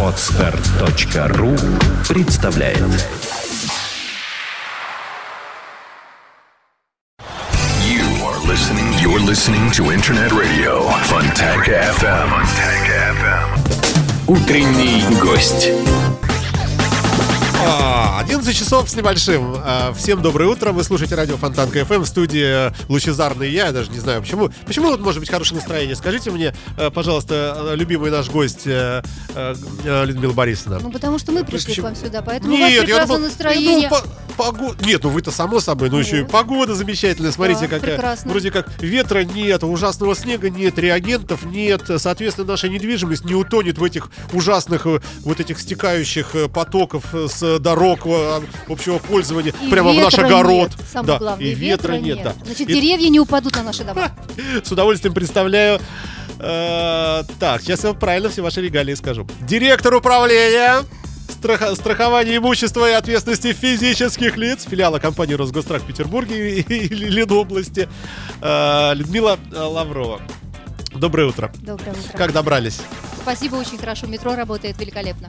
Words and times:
Отстар.ру 0.00 1.56
представляет 2.08 2.78
You 7.82 8.04
are 8.22 8.38
listening. 8.46 8.86
You're 9.02 9.18
listening 9.18 9.72
to 9.72 9.90
Internet 9.90 10.30
Radio 10.30 10.88
Fontanka 11.08 11.72
FM. 11.98 12.28
Fontanka 12.30 12.96
FM. 13.18 13.48
Утренний 14.28 15.02
гость. 15.20 15.72
А, 17.66 18.20
11 18.20 18.54
часов 18.56 18.88
с 18.90 18.94
небольшим. 18.94 19.54
А, 19.56 19.92
Всем 19.94 20.20
доброе 20.20 20.46
утро. 20.50 20.72
Вы 20.72 20.84
слушаете 20.84 21.14
радио 21.14 21.36
Фонтанка 21.36 21.84
ФМ 21.84 22.02
в 22.02 22.06
студии 22.06 22.70
Лучезарный 22.90 23.50
я. 23.50 23.66
Я 23.66 23.72
даже 23.72 23.90
не 23.90 23.98
знаю 24.00 24.20
почему. 24.20 24.50
Почему 24.66 24.88
вот 24.90 25.00
может 25.00 25.20
быть 25.20 25.30
хорошее 25.30 25.56
настроение? 25.60 25.96
Скажите 25.96 26.30
мне, 26.30 26.54
э, 26.76 26.90
пожалуйста, 26.90 27.70
э, 27.72 27.76
любимый 27.76 28.10
наш 28.10 28.28
гость 28.28 28.66
э, 28.66 29.02
Людмила 29.84 30.32
Борисовна. 30.32 30.78
Ну, 30.82 30.90
потому 30.90 31.18
что 31.18 31.32
мы 31.32 31.44
пришли 31.44 31.68
Почему? 31.72 31.86
к 31.86 31.90
вам 31.90 31.96
сюда, 31.96 32.22
поэтому 32.22 32.54
у 32.54 32.58
вас 32.58 32.68
Нет, 32.68 32.80
я 32.80 32.82
прекрасное 32.84 33.06
думал, 33.06 33.20
я 33.20 33.24
настроение. 33.28 33.88
думал, 33.88 34.02
по- 34.36 34.52
погода. 34.52 34.84
Нет, 34.84 35.02
ну 35.02 35.08
вы-то 35.10 35.30
само 35.30 35.60
собой, 35.60 35.88
но 35.90 35.98
еще 35.98 36.20
и 36.20 36.24
погода 36.24 36.74
замечательная. 36.74 37.32
Смотрите, 37.32 37.62
Да, 37.62 37.68
какая. 37.68 37.92
прекрасно. 37.94 38.30
Вроде 38.30 38.50
как 38.50 38.68
ветра 38.82 39.24
нет, 39.24 39.62
ужасного 39.64 40.14
снега 40.14 40.50
нет, 40.50 40.78
реагентов 40.78 41.44
нет. 41.44 41.82
Соответственно, 41.98 42.48
наша 42.48 42.68
недвижимость 42.68 43.24
не 43.24 43.34
утонет 43.34 43.78
в 43.78 43.84
этих 43.84 44.10
ужасных 44.32 44.84
вот 44.86 45.40
этих 45.40 45.58
стекающих 45.60 46.34
потоков 46.52 47.04
с 47.14 47.53
дорог 47.58 48.00
э, 48.06 48.40
общего 48.68 48.98
пользования 48.98 49.52
И 49.62 49.70
прямо 49.70 49.92
в 49.92 49.96
наш 49.96 50.12
ветра 50.12 50.26
огород. 50.26 50.70
Нет, 50.70 50.88
самое 50.90 51.06
да, 51.06 51.18
главное, 51.18 51.46
и 51.46 51.54
ветра, 51.54 51.92
нет, 51.94 52.22
да. 52.22 52.34
Значит, 52.44 52.68
И- 52.68 52.74
деревья 52.74 53.08
не 53.08 53.20
упадут 53.20 53.54
на 53.56 53.62
наши 53.62 53.84
дома. 53.84 54.12
с 54.64 54.70
удовольствием 54.70 55.14
представляю. 55.14 55.80
э, 56.38 57.22
так, 57.38 57.62
сейчас 57.62 57.84
я 57.84 57.92
правильно 57.94 58.28
все 58.28 58.42
ваши 58.42 58.60
регалии 58.60 58.94
скажу. 58.94 59.26
Директор 59.40 59.94
управления 59.94 60.82
страхования 61.74 62.36
имущества 62.38 62.90
и 62.90 62.92
ответственности 62.94 63.52
физических 63.52 64.36
лиц 64.36 64.64
филиала 64.64 64.98
компании 64.98 65.34
Росгострах 65.34 65.82
в 65.82 65.86
Петербурге 65.86 66.60
и, 66.60 66.60
и 66.60 66.88
Ленобласти 66.88 67.88
э, 68.40 68.94
Людмила 68.94 69.38
э, 69.52 69.58
Лаврова. 69.58 70.20
Доброе 70.94 71.26
утро. 71.28 71.52
Доброе 71.60 71.90
утро. 71.92 72.16
Как 72.16 72.32
добрались? 72.32 72.80
Спасибо, 73.20 73.56
очень 73.56 73.78
хорошо. 73.78 74.06
Метро 74.06 74.34
работает 74.36 74.78
великолепно. 74.78 75.28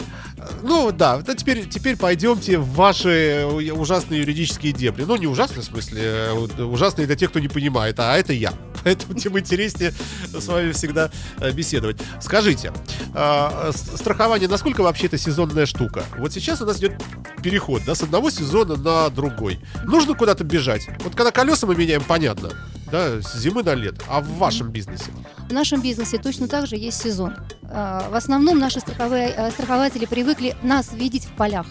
Ну 0.61 0.91
да, 0.91 1.17
да 1.19 1.33
теперь, 1.33 1.67
теперь 1.67 1.95
пойдемте 1.97 2.58
в 2.58 2.73
ваши 2.73 3.45
ужасные 3.45 4.19
юридические 4.19 4.73
дебри. 4.73 5.03
Ну, 5.05 5.16
не 5.16 5.27
ужасные, 5.27 5.61
в 5.61 5.66
смысле, 5.66 6.02
э, 6.03 6.63
ужасные 6.63 7.08
для 7.08 7.16
тех, 7.16 7.30
кто 7.30 7.39
не 7.39 7.47
понимает, 7.47 7.99
а 7.99 8.17
это 8.17 8.33
я. 8.33 8.52
Поэтому 8.83 9.17
тем 9.17 9.39
интереснее 9.39 9.93
с 10.27 10.45
вами 10.45 10.71
всегда 10.73 11.09
э, 11.39 11.52
беседовать. 11.52 11.97
Скажите, 12.21 12.73
с- 13.13 13.97
страхование, 13.97 14.49
насколько 14.49 14.81
вообще 14.81 15.08
это 15.08 15.17
сезонная 15.17 15.66
штука? 15.66 16.03
Вот 16.17 16.33
сейчас 16.33 16.61
у 16.61 16.66
нас 16.66 16.77
идет 16.80 17.02
переход 17.41 17.81
да, 17.86 17.95
с 17.95 18.03
одного 18.03 18.30
сезона 18.30 18.75
на 18.75 19.09
другой. 19.09 19.59
Нужно 19.86 20.16
куда-то 20.16 20.43
бежать. 20.43 20.88
Вот 20.99 21.16
когда 21.16 21.31
колеса 21.31 21.66
мы 21.66 21.75
меняем, 21.75 22.03
понятно, 22.03 22.52
да, 22.91 23.22
с 23.22 23.38
зимы 23.38 23.64
на 23.64 23.73
лето. 23.73 24.03
А 24.09 24.22
в 24.22 24.28
вашем 24.38 24.69
бизнесе? 24.69 25.11
В 25.50 25.53
нашем 25.53 25.81
бизнесе 25.81 26.17
точно 26.17 26.47
так 26.47 26.67
же 26.67 26.75
есть 26.75 27.02
сезон. 27.02 27.36
А, 27.64 28.09
В 28.09 28.16
основном 28.16 28.59
наши 28.59 28.80
страховые, 28.80 29.33
э, 29.36 29.52
страхователи 29.52 30.05
привыкли 30.05 30.55
нас 30.61 30.94
видеть 30.94 31.25
в 31.25 31.31
полях, 31.36 31.67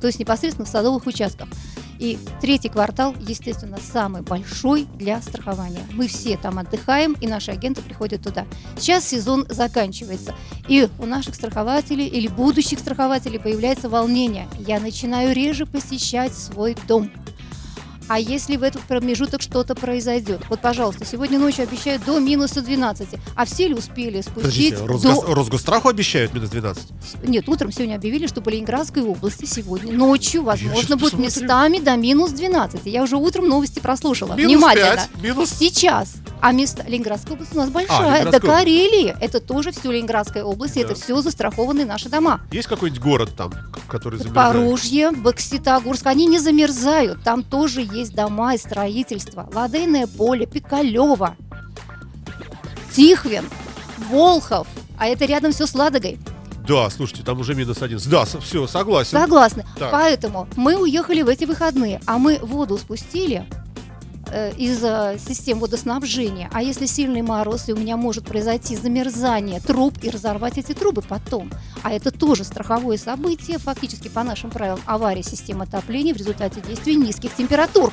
то 0.00 0.06
есть 0.06 0.18
непосредственно 0.18 0.66
в 0.66 0.68
садовых 0.68 1.06
участках. 1.06 1.48
И 1.98 2.18
третий 2.40 2.68
квартал, 2.68 3.14
естественно, 3.20 3.78
самый 3.80 4.22
большой 4.22 4.88
для 4.96 5.22
страхования. 5.22 5.84
Мы 5.92 6.08
все 6.08 6.36
там 6.36 6.58
отдыхаем, 6.58 7.12
и 7.20 7.28
наши 7.28 7.52
агенты 7.52 7.80
приходят 7.80 8.22
туда. 8.22 8.44
Сейчас 8.76 9.06
сезон 9.06 9.46
заканчивается, 9.48 10.34
и 10.66 10.88
у 10.98 11.06
наших 11.06 11.36
страхователей 11.36 12.08
или 12.08 12.26
будущих 12.26 12.80
страхователей 12.80 13.38
появляется 13.38 13.88
волнение. 13.88 14.48
Я 14.58 14.80
начинаю 14.80 15.32
реже 15.32 15.64
посещать 15.64 16.34
свой 16.34 16.76
дом. 16.88 17.08
А 18.12 18.18
если 18.18 18.58
в 18.58 18.62
этот 18.62 18.82
промежуток 18.82 19.40
что-то 19.40 19.74
произойдет? 19.74 20.42
Вот, 20.50 20.60
пожалуйста, 20.60 21.06
сегодня 21.06 21.38
ночью 21.38 21.62
обещают 21.62 22.04
до 22.04 22.18
минуса 22.18 22.60
12. 22.60 23.08
А 23.34 23.46
все 23.46 23.68
ли 23.68 23.74
успели 23.74 24.20
спустить 24.20 24.74
Подождите, 24.74 24.76
Росгос- 24.84 25.26
до... 25.26 25.34
Росгостраху 25.34 25.88
обещают 25.88 26.34
минус 26.34 26.50
12? 26.50 26.84
Нет, 27.26 27.48
утром 27.48 27.72
сегодня 27.72 27.94
объявили, 27.94 28.26
что 28.26 28.42
по 28.42 28.50
Ленинградской 28.50 29.02
области 29.02 29.46
сегодня 29.46 29.94
ночью, 29.94 30.42
возможно, 30.42 30.98
будет 30.98 31.12
посмотрю. 31.12 31.24
местами 31.24 31.78
до 31.78 31.96
минус 31.96 32.32
12. 32.32 32.82
Я 32.84 33.02
уже 33.02 33.16
утром 33.16 33.48
новости 33.48 33.80
прослушала. 33.80 34.34
Минус 34.34 34.56
Внимательно. 34.56 35.08
5, 35.14 35.22
минус 35.22 35.48
Сейчас. 35.48 36.12
А 36.42 36.50
место 36.50 36.84
Ленинградская 36.88 37.34
область 37.34 37.54
у 37.54 37.56
нас 37.56 37.70
большая. 37.70 37.98
До 37.98 38.04
Ленинградская 38.04 38.40
область. 38.40 38.58
Карелии. 38.58 39.16
Это 39.20 39.40
тоже 39.40 39.70
все 39.70 39.92
Ленинградская 39.92 40.42
область. 40.42 40.74
Да. 40.74 40.80
Это 40.80 40.96
все 40.96 41.22
застрахованные 41.22 41.86
наши 41.86 42.08
дома. 42.08 42.40
Есть 42.50 42.66
какой-нибудь 42.66 43.00
город 43.00 43.30
там, 43.36 43.52
который 43.88 44.18
замерзает? 44.18 44.52
Поружье, 44.52 45.12
Бокситогорск, 45.12 46.04
они 46.06 46.26
не 46.26 46.40
замерзают. 46.40 47.22
Там 47.22 47.44
тоже 47.44 47.80
есть 47.80 48.01
дома 48.10 48.54
и 48.54 48.58
строительство. 48.58 49.48
Ладейное 49.52 50.06
поле, 50.06 50.46
Пикалево, 50.46 51.36
Тихвин, 52.94 53.44
Волхов. 54.10 54.66
А 54.98 55.06
это 55.06 55.24
рядом 55.24 55.52
все 55.52 55.66
с 55.66 55.74
Ладогой. 55.74 56.18
Да, 56.66 56.88
слушайте, 56.90 57.24
там 57.24 57.40
уже 57.40 57.54
минус 57.54 57.82
11. 57.82 58.08
Да, 58.08 58.24
все, 58.24 58.66
согласен. 58.66 59.18
Согласны. 59.18 59.64
Так. 59.76 59.90
Поэтому 59.90 60.48
мы 60.56 60.76
уехали 60.76 61.22
в 61.22 61.28
эти 61.28 61.44
выходные, 61.44 62.00
а 62.06 62.18
мы 62.18 62.38
воду 62.40 62.78
спустили 62.78 63.44
из 64.56 64.82
э, 64.82 65.18
систем 65.18 65.58
водоснабжения. 65.58 66.48
А 66.52 66.62
если 66.62 66.86
сильный 66.86 67.22
мороз, 67.22 67.68
и 67.68 67.72
у 67.72 67.76
меня 67.76 67.96
может 67.96 68.24
произойти 68.24 68.76
замерзание 68.76 69.60
труб 69.60 69.94
и 70.02 70.10
разорвать 70.10 70.58
эти 70.58 70.72
трубы 70.72 71.02
потом. 71.02 71.50
А 71.82 71.92
это 71.92 72.10
тоже 72.10 72.44
страховое 72.44 72.96
событие, 72.96 73.58
фактически 73.58 74.08
по 74.08 74.22
нашим 74.22 74.50
правилам 74.50 74.80
авария 74.86 75.22
системы 75.22 75.64
отопления 75.64 76.14
в 76.14 76.16
результате 76.16 76.60
действия 76.60 76.94
низких 76.94 77.34
температур, 77.34 77.92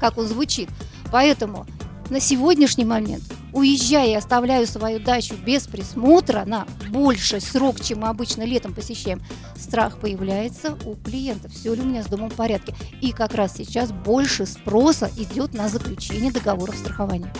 как 0.00 0.18
он 0.18 0.26
звучит. 0.26 0.68
Поэтому 1.12 1.66
на 2.10 2.20
сегодняшний 2.20 2.84
момент, 2.84 3.22
уезжая 3.52 4.10
и 4.10 4.14
оставляю 4.14 4.66
свою 4.66 5.00
дачу 5.00 5.34
без 5.34 5.66
присмотра 5.66 6.44
на 6.44 6.66
больший 6.88 7.40
срок, 7.40 7.80
чем 7.80 8.00
мы 8.00 8.08
обычно 8.08 8.42
летом 8.42 8.74
посещаем, 8.74 9.22
страх 9.56 9.98
появляется 9.98 10.76
у 10.84 10.94
клиентов. 10.94 11.52
Все 11.52 11.74
ли 11.74 11.82
у 11.82 11.84
меня 11.84 12.02
с 12.02 12.06
домом 12.06 12.30
в 12.30 12.34
порядке? 12.34 12.74
И 13.00 13.12
как 13.12 13.34
раз 13.34 13.54
сейчас 13.56 13.92
больше 13.92 14.46
спроса 14.46 15.10
идет 15.16 15.54
на 15.54 15.68
заключение 15.68 16.32
договоров 16.32 16.76
страхования. 16.76 17.32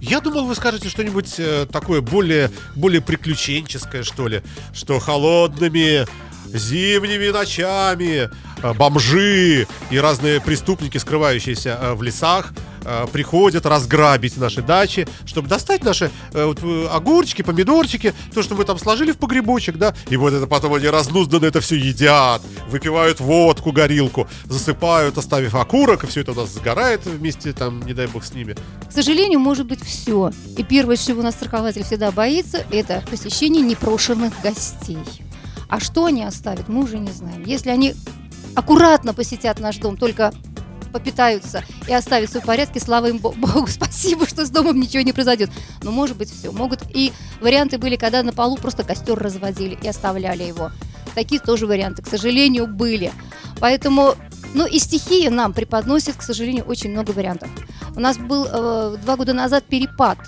Я 0.00 0.20
думал, 0.20 0.44
вы 0.44 0.54
скажете 0.54 0.88
что-нибудь 0.88 1.34
э, 1.38 1.66
такое 1.70 2.00
более, 2.00 2.50
более 2.76 3.00
приключенческое, 3.00 4.04
что 4.04 4.28
ли, 4.28 4.42
что 4.72 5.00
холодными 5.00 6.06
зимними 6.46 7.30
ночами 7.30 8.30
бомжи 8.62 9.66
и 9.90 9.98
разные 9.98 10.40
преступники, 10.40 10.98
скрывающиеся 10.98 11.78
э, 11.80 11.94
в 11.94 12.02
лесах, 12.02 12.52
э, 12.84 13.06
приходят 13.12 13.66
разграбить 13.66 14.36
наши 14.36 14.62
дачи, 14.62 15.06
чтобы 15.26 15.48
достать 15.48 15.84
наши 15.84 16.10
э, 16.32 16.44
вот, 16.44 16.60
э, 16.62 16.88
огурчики, 16.88 17.42
помидорчики, 17.42 18.14
то, 18.34 18.42
что 18.42 18.54
мы 18.54 18.64
там 18.64 18.78
сложили 18.78 19.12
в 19.12 19.18
погребочек, 19.18 19.76
да, 19.76 19.94
и 20.08 20.16
вот 20.16 20.32
это 20.32 20.46
потом 20.46 20.74
они 20.74 20.88
разнузданно 20.88 21.46
это 21.46 21.60
все 21.60 21.76
едят, 21.76 22.42
выпивают 22.68 23.20
водку, 23.20 23.72
горилку, 23.72 24.28
засыпают, 24.44 25.16
оставив 25.18 25.54
окурок, 25.54 26.04
и 26.04 26.06
все 26.06 26.20
это 26.22 26.32
у 26.32 26.34
нас 26.34 26.50
сгорает 26.50 27.04
вместе, 27.06 27.52
там, 27.52 27.82
не 27.86 27.94
дай 27.94 28.06
бог, 28.06 28.24
с 28.24 28.32
ними. 28.32 28.56
К 28.88 28.92
сожалению, 28.92 29.40
может 29.40 29.66
быть 29.66 29.84
все. 29.84 30.32
И 30.56 30.64
первое, 30.64 30.96
чего 30.96 31.20
у 31.20 31.22
нас 31.24 31.34
страхователь 31.34 31.84
всегда 31.84 32.10
боится, 32.10 32.64
это 32.70 33.02
посещение 33.10 33.62
непрошенных 33.62 34.32
гостей. 34.42 34.98
А 35.68 35.80
что 35.80 36.06
они 36.06 36.24
оставят, 36.24 36.68
мы 36.68 36.84
уже 36.84 36.98
не 36.98 37.10
знаем. 37.10 37.44
Если 37.44 37.68
они 37.68 37.94
аккуратно 38.54 39.14
посетят 39.14 39.60
наш 39.60 39.76
дом, 39.78 39.96
только 39.96 40.32
попитаются 40.92 41.62
и 41.86 41.92
оставят 41.92 42.30
все 42.30 42.40
в 42.40 42.44
порядке, 42.44 42.80
слава 42.80 43.06
им 43.06 43.18
Бо- 43.18 43.32
Богу, 43.36 43.66
спасибо, 43.66 44.26
что 44.26 44.44
с 44.44 44.50
домом 44.50 44.80
ничего 44.80 45.02
не 45.02 45.12
произойдет. 45.12 45.50
Но 45.82 45.92
может 45.92 46.16
быть 46.16 46.30
все. 46.30 46.50
Могут 46.50 46.82
и 46.94 47.12
варианты 47.40 47.78
были, 47.78 47.96
когда 47.96 48.22
на 48.22 48.32
полу 48.32 48.56
просто 48.56 48.84
костер 48.84 49.18
разводили 49.18 49.78
и 49.80 49.88
оставляли 49.88 50.42
его. 50.42 50.70
Такие 51.14 51.40
тоже 51.40 51.66
варианты, 51.66 52.02
к 52.02 52.06
сожалению, 52.06 52.66
были. 52.66 53.12
Поэтому, 53.60 54.14
ну 54.54 54.66
и 54.66 54.78
стихия 54.78 55.30
нам 55.30 55.52
преподносит, 55.52 56.16
к 56.16 56.22
сожалению, 56.22 56.64
очень 56.64 56.90
много 56.90 57.10
вариантов. 57.10 57.48
У 57.96 58.00
нас 58.00 58.16
был 58.18 58.46
э, 58.46 58.96
два 59.02 59.16
года 59.16 59.32
назад 59.32 59.64
перепад 59.64 60.18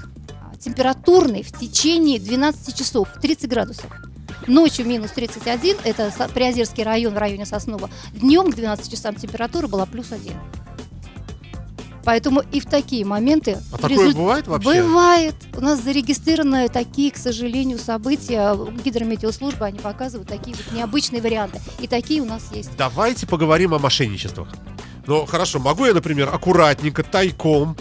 температурный 0.59 1.43
в 1.43 1.53
течение 1.53 2.19
12 2.19 2.77
часов, 2.77 3.09
30 3.21 3.49
градусов. 3.49 3.87
Ночью 4.47 4.87
минус 4.87 5.11
31, 5.13 5.77
это 5.85 6.13
Приозерский 6.35 6.83
район 6.83 7.15
в 7.15 7.19
районе 7.19 7.47
Соснова. 7.47 7.91
Днем 8.13 8.51
к 8.51 8.55
12 8.57 8.91
часам 8.91 9.15
температура 9.15 9.67
была 9.67 9.87
плюс 9.87 10.13
1. 10.13 10.33
Поэтому 12.03 12.43
и 12.51 12.61
в 12.61 12.67
такие 12.67 13.05
моменты... 13.05 13.59
А 13.73 13.77
в 13.77 13.81
такое 13.81 14.09
результ- 14.09 14.17
бывает 14.17 14.47
вообще? 14.49 14.83
Бывает. 14.83 15.35
У 15.55 15.61
нас 15.61 15.81
зарегистрированы 15.81 16.69
такие, 16.69 17.11
к 17.11 17.19
сожалению, 17.19 17.79
события. 17.79 18.57
Гидрометеослужба, 18.83 19.67
они 19.67 19.79
показывают 19.79 20.29
такие 20.29 20.57
вот 20.57 20.75
необычные 20.75 21.21
варианты. 21.21 21.61
И 21.79 21.87
такие 21.87 22.23
у 22.23 22.25
нас 22.25 22.51
есть. 22.55 22.71
Давайте 22.79 23.27
поговорим 23.27 23.75
о 23.75 23.79
мошенничествах. 23.79 24.49
Ну, 25.07 25.27
хорошо, 25.27 25.59
могу 25.59 25.85
я, 25.85 25.93
например, 25.93 26.31
аккуратненько, 26.33 27.03
тайком 27.03 27.77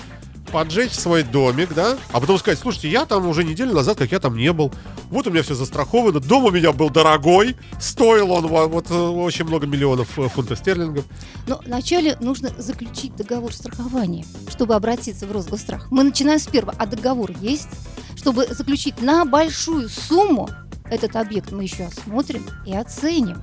поджечь 0.51 0.93
свой 0.93 1.23
домик, 1.23 1.73
да, 1.73 1.97
а 2.11 2.19
потом 2.19 2.37
сказать, 2.37 2.59
слушайте, 2.59 2.89
я 2.89 3.05
там 3.05 3.27
уже 3.27 3.43
неделю 3.43 3.73
назад, 3.73 3.97
как 3.97 4.11
я 4.11 4.19
там 4.19 4.35
не 4.35 4.51
был. 4.51 4.71
Вот 5.09 5.27
у 5.27 5.31
меня 5.31 5.43
все 5.43 5.55
застраховано, 5.55 6.19
дом 6.19 6.45
у 6.45 6.51
меня 6.51 6.71
был 6.71 6.89
дорогой, 6.89 7.55
стоил 7.79 8.31
он 8.31 8.47
во- 8.47 8.67
вот 8.67 8.89
э, 8.89 8.93
очень 8.93 9.45
много 9.45 9.67
миллионов 9.67 10.17
э, 10.19 10.27
фунтов 10.27 10.59
стерлингов. 10.59 11.05
Но 11.47 11.59
вначале 11.65 12.17
нужно 12.19 12.49
заключить 12.57 13.15
договор 13.15 13.53
страхования, 13.53 14.25
чтобы 14.49 14.75
обратиться 14.75 15.25
в 15.25 15.31
Росгосстрах. 15.31 15.89
Мы 15.91 16.03
начинаем 16.03 16.39
с 16.39 16.47
первого, 16.47 16.75
а 16.77 16.85
договор 16.85 17.31
есть? 17.41 17.69
Чтобы 18.15 18.47
заключить 18.47 19.01
на 19.01 19.25
большую 19.25 19.89
сумму 19.89 20.49
этот 20.89 21.15
объект, 21.15 21.51
мы 21.51 21.63
еще 21.63 21.85
осмотрим 21.85 22.45
и 22.65 22.75
оценим. 22.75 23.41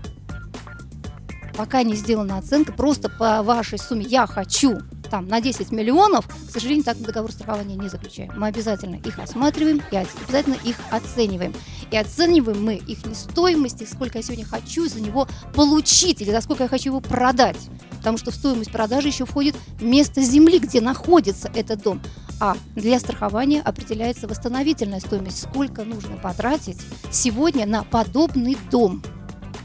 Пока 1.56 1.82
не 1.82 1.94
сделана 1.94 2.36
оценка, 2.38 2.72
просто 2.72 3.08
по 3.08 3.42
вашей 3.42 3.78
сумме 3.78 4.04
я 4.04 4.26
хочу 4.26 4.78
там 5.08 5.28
на 5.28 5.40
10 5.40 5.72
миллионов, 5.72 6.26
к 6.26 6.50
сожалению, 6.50 6.84
так 6.84 7.00
договор 7.00 7.32
страхования 7.32 7.76
не 7.76 7.88
заключаем. 7.88 8.32
Мы 8.36 8.48
обязательно 8.48 8.96
их 8.96 9.18
осматриваем 9.18 9.82
и 9.90 9.96
обязательно 9.96 10.56
их 10.64 10.76
оцениваем. 10.90 11.54
И 11.90 11.96
оцениваем 11.96 12.64
мы 12.64 12.74
их 12.74 12.98
стоимость, 13.14 13.82
и 13.82 13.86
сколько 13.86 14.18
я 14.18 14.22
сегодня 14.22 14.44
хочу 14.44 14.88
за 14.88 15.00
него 15.00 15.28
получить, 15.54 16.20
или 16.20 16.30
за 16.30 16.40
сколько 16.40 16.64
я 16.64 16.68
хочу 16.68 16.90
его 16.90 17.00
продать. 17.00 17.68
Потому 17.98 18.18
что 18.18 18.30
в 18.30 18.34
стоимость 18.34 18.72
продажи 18.72 19.08
еще 19.08 19.24
входит 19.24 19.56
место 19.80 20.22
земли, 20.22 20.58
где 20.58 20.80
находится 20.80 21.50
этот 21.54 21.82
дом. 21.82 22.00
А 22.40 22.56
для 22.74 23.00
страхования 23.00 23.62
определяется 23.62 24.28
восстановительная 24.28 25.00
стоимость, 25.00 25.42
сколько 25.42 25.84
нужно 25.84 26.16
потратить 26.16 26.78
сегодня 27.10 27.66
на 27.66 27.82
подобный 27.82 28.56
дом. 28.70 29.02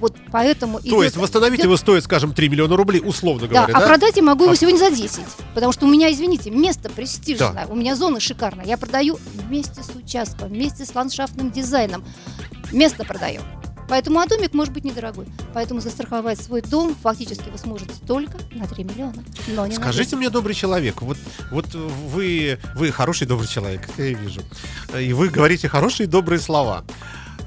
Вот 0.01 0.15
поэтому 0.31 0.79
То 0.79 0.87
идет- 0.87 1.03
есть 1.03 1.17
восстановить 1.17 1.59
идет- 1.59 1.65
его 1.65 1.77
стоит, 1.77 2.03
скажем, 2.03 2.33
3 2.33 2.49
миллиона 2.49 2.75
рублей, 2.75 3.01
условно 3.05 3.47
да, 3.47 3.47
говоря, 3.47 3.73
а 3.75 3.79
да? 3.79 3.87
продать 3.87 4.17
я 4.17 4.23
могу 4.23 4.45
его 4.45 4.53
А- 4.53 4.55
сегодня 4.55 4.79
за 4.79 4.89
10. 4.89 5.23
Потому 5.53 5.71
что 5.71 5.85
у 5.85 5.89
меня, 5.89 6.11
извините, 6.11 6.49
место 6.49 6.89
престижное, 6.89 7.67
у 7.69 7.75
меня 7.75 7.95
зона 7.95 8.19
шикарная. 8.19 8.65
Я 8.65 8.77
продаю 8.77 9.19
вместе 9.35 9.83
с 9.83 9.95
участком, 9.95 10.49
вместе 10.49 10.85
с 10.85 10.95
ландшафтным 10.95 11.51
дизайном. 11.51 12.03
Место 12.71 13.05
продаю. 13.05 13.41
Поэтому 13.89 14.19
а 14.21 14.25
домик 14.25 14.53
может 14.53 14.73
быть 14.73 14.85
недорогой. 14.85 15.25
Поэтому 15.53 15.81
застраховать 15.81 16.41
свой 16.41 16.61
дом 16.61 16.95
фактически 17.03 17.49
вы 17.49 17.57
сможете 17.57 17.91
только 18.07 18.37
на 18.53 18.65
3 18.65 18.85
миллиона. 18.85 19.21
Но 19.49 19.67
не 19.67 19.75
Скажите 19.75 20.03
10. 20.05 20.17
мне, 20.17 20.29
добрый 20.29 20.55
человек, 20.55 21.01
вот, 21.01 21.17
вот 21.51 21.65
вы, 21.75 22.57
вы 22.73 22.91
хороший 22.91 23.27
добрый 23.27 23.49
человек, 23.49 23.89
я 23.97 24.13
вижу. 24.13 24.41
И 24.97 25.11
вы 25.11 25.27
говорите 25.27 25.67
хорошие 25.67 26.07
добрые 26.07 26.39
слова. 26.39 26.85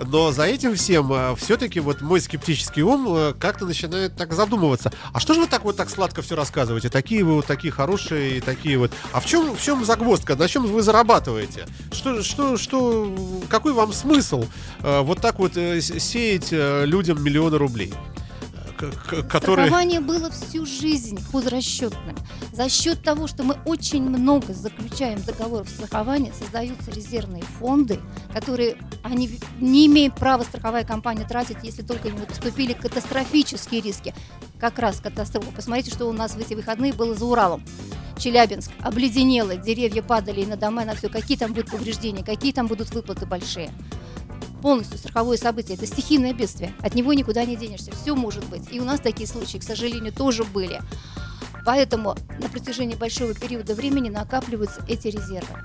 Но 0.03 0.33
за 0.33 0.45
этим 0.45 0.75
всем 0.75 1.13
все-таки 1.37 1.81
вот 1.81 2.01
мой 2.01 2.21
скептический 2.21 2.83
ум 2.83 3.07
э, 3.09 3.35
как-то 3.39 3.67
начинает 3.67 4.17
так 4.17 4.33
задумываться. 4.33 4.93
А 5.13 5.21
что 5.21 5.35
же 5.35 5.41
вы 5.41 5.47
так 5.47 5.65
вот 5.65 5.77
так 5.77 5.91
сладко 5.91 6.23
все 6.23 6.37
рассказываете? 6.37 6.89
Такие 6.89 7.25
вы 7.25 7.35
вот 7.35 7.47
такие 7.47 7.73
хорошие, 7.73 8.39
и 8.39 8.41
такие 8.41 8.79
вот. 8.79 8.93
А 9.13 9.21
в 9.21 9.27
чем, 9.27 9.57
в 9.57 9.63
чем 9.63 9.85
загвоздка? 9.85 10.37
На 10.37 10.49
чем 10.49 10.67
вы 10.67 10.83
зарабатываете? 10.83 11.67
Что, 11.93 12.23
что, 12.23 12.57
что, 12.57 13.15
какой 13.49 13.73
вам 13.73 13.93
смысл 13.93 14.47
э, 14.81 15.01
вот 15.01 15.21
так 15.21 15.39
вот 15.39 15.57
э, 15.57 15.81
сеять 15.81 16.49
людям 16.51 17.23
миллионы 17.23 17.59
рублей? 17.59 17.93
Которые... 18.77 19.67
Страхование 19.67 20.01
было 20.01 20.31
всю 20.31 20.67
жизнь 20.67 21.19
хозрасчетным. 21.31 22.17
За 22.53 22.69
счет 22.69 23.03
того, 23.03 23.27
что 23.27 23.43
мы 23.43 23.57
очень 23.65 24.03
много 24.03 24.53
заключаем 24.53 25.23
договоров 25.23 25.69
страхования, 25.69 26.33
создаются 26.39 26.91
резервные 26.91 27.43
фонды, 27.59 28.01
которые 28.33 28.77
они 29.03 29.39
не 29.61 29.87
имеют 29.87 30.15
права 30.15 30.43
страховая 30.43 30.85
компания 30.85 31.25
тратить, 31.25 31.59
если 31.63 31.83
только 31.83 32.11
не 32.11 32.27
поступили 32.27 32.73
катастрофические 32.73 33.81
риски. 33.81 34.15
Как 34.59 34.79
раз 34.79 35.01
катастрофа. 35.01 35.51
Посмотрите, 35.53 35.91
что 35.91 36.07
у 36.07 36.13
нас 36.13 36.35
в 36.35 36.39
эти 36.39 36.55
выходные 36.55 36.93
было 36.93 37.15
за 37.15 37.25
Уралом. 37.25 37.63
Челябинск 38.19 38.71
обледенело, 38.81 39.57
деревья 39.57 40.03
падали 40.03 40.43
и 40.43 40.47
на 40.47 40.57
дома, 40.57 40.83
и 40.83 40.85
на 40.87 40.95
все. 40.95 41.09
Какие 41.09 41.37
там 41.37 41.53
будут 41.53 41.71
повреждения, 41.71 42.23
какие 42.23 42.53
там 42.53 42.67
будут 42.67 42.91
выплаты 42.95 43.27
большие 43.27 43.71
полностью 44.65 44.97
страховое 44.97 45.37
событие. 45.37 45.77
Это 45.77 45.87
стихийное 45.87 46.33
бедствие. 46.33 46.73
От 46.81 46.95
него 46.95 47.13
никуда 47.13 47.45
не 47.45 47.55
денешься. 47.55 47.93
Все 47.93 48.17
может 48.17 48.47
быть. 48.47 48.63
И 48.73 48.81
у 48.81 48.85
нас 48.85 48.99
такие 48.99 49.29
случаи, 49.29 49.59
к 49.59 49.63
сожалению, 49.63 50.11
тоже 50.11 50.43
были. 50.43 50.81
Поэтому 51.67 52.17
на 52.41 52.49
протяжении 52.49 52.95
большого 52.95 53.35
периода 53.35 53.75
времени 53.75 54.09
накапливаются 54.09 54.83
эти 54.89 55.09
резервы 55.09 55.59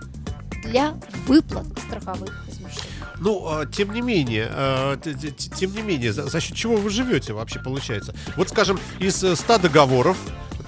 для 0.65 0.99
выплат 1.27 1.65
страховых 1.87 2.45
возмещений. 2.45 2.89
Ну, 3.19 3.45
а, 3.47 3.65
тем 3.65 3.93
не 3.93 4.01
менее, 4.01 4.49
а, 4.51 4.97
тем 4.97 5.73
не 5.73 5.81
менее, 5.81 6.11
за, 6.11 6.41
счет 6.41 6.57
чего 6.57 6.75
вы 6.75 6.89
живете 6.89 7.31
вообще 7.31 7.61
получается? 7.61 8.13
Вот, 8.35 8.49
скажем, 8.49 8.77
из 8.99 9.23
э, 9.23 9.37
100 9.37 9.59
договоров 9.59 10.17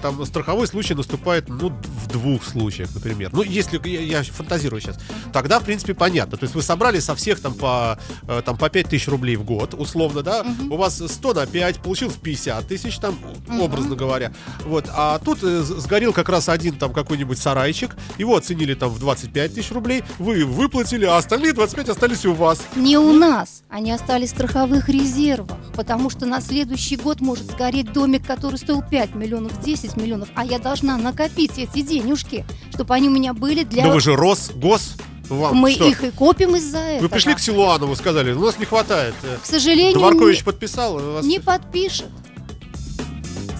там 0.02 0.24
страховой 0.26 0.66
случай 0.66 0.94
наступает, 0.94 1.48
ну, 1.48 1.68
в 1.70 2.08
двух 2.08 2.44
случаях, 2.44 2.90
например. 2.94 3.30
Ну, 3.32 3.42
если 3.42 3.80
я, 3.88 4.00
я 4.00 4.22
фантазирую 4.22 4.80
сейчас, 4.80 4.98
тогда, 5.32 5.60
в 5.60 5.64
принципе, 5.64 5.94
понятно. 5.94 6.36
То 6.36 6.44
есть 6.44 6.54
вы 6.54 6.62
собрали 6.62 6.98
со 7.00 7.14
всех 7.14 7.40
там 7.40 7.54
по, 7.54 7.98
э, 8.28 8.42
там, 8.44 8.58
по 8.58 8.68
5 8.68 8.88
тысяч 8.88 9.08
рублей 9.08 9.36
в 9.36 9.44
год, 9.44 9.74
условно, 9.74 10.22
да? 10.22 10.42
Мгм. 10.44 10.72
У 10.72 10.76
вас 10.76 10.98
100 11.06 11.34
на 11.34 11.46
5, 11.46 11.78
получилось 11.78 12.16
50 12.20 12.66
тысяч, 12.66 12.98
там, 12.98 13.16
Мгм. 13.46 13.60
образно 13.60 13.94
говоря. 13.96 14.32
Вот, 14.64 14.86
а 14.92 15.18
тут 15.20 15.38
э, 15.42 15.62
сгорел 15.62 16.12
как 16.12 16.28
раз 16.28 16.48
один 16.48 16.74
там 16.74 16.92
какой-нибудь 16.92 17.38
сарайчик, 17.38 17.96
его 18.18 18.36
оценили 18.36 18.74
там 18.74 18.90
в 18.90 18.98
25 18.98 19.54
тысяч 19.54 19.70
рублей, 19.70 20.02
вы 20.18 20.44
выплатили, 20.44 21.04
а 21.04 21.16
остальные 21.16 21.52
25 21.52 21.88
остались 21.90 22.26
у 22.26 22.34
вас. 22.34 22.60
Не 22.74 22.98
у 22.98 23.12
нас, 23.12 23.62
они 23.70 23.92
остались 23.92 24.30
в 24.30 24.34
страховых 24.34 24.88
резервах, 24.88 25.56
потому 25.74 26.10
что 26.10 26.26
на 26.26 26.40
следующий 26.40 26.96
год 26.96 27.20
может 27.20 27.50
сгореть 27.52 27.92
домик, 27.92 28.26
который 28.26 28.56
стоил 28.56 28.82
5 28.82 29.14
миллионов, 29.14 29.62
10 29.62 29.91
миллионов, 29.96 30.28
а 30.34 30.44
я 30.44 30.58
должна 30.58 30.96
накопить 30.96 31.58
эти 31.58 31.82
денежки, 31.82 32.44
чтобы 32.74 32.94
они 32.94 33.08
у 33.08 33.12
меня 33.12 33.32
были 33.34 33.64
для... 33.64 33.84
Да 33.84 33.92
вы 33.92 34.00
же 34.00 34.14
Рос, 34.16 34.50
Гос, 34.54 34.94
вам 35.28 35.56
Мы 35.56 35.72
что? 35.72 35.86
их 35.88 36.02
и 36.04 36.10
копим 36.10 36.56
из-за 36.56 36.78
этого. 36.78 37.02
Вы 37.02 37.08
пришли 37.08 37.34
к 37.34 37.38
Силуанову, 37.38 37.94
сказали, 37.96 38.32
у 38.32 38.40
нас 38.44 38.58
не 38.58 38.64
хватает. 38.66 39.14
Э, 39.22 39.38
К 39.42 39.46
сожалению, 39.46 39.94
Дворкович 39.94 40.38
не- 40.38 40.44
подписал. 40.44 40.96
у 40.96 41.12
вас- 41.14 41.24
не 41.24 41.38
подпишет 41.40 42.06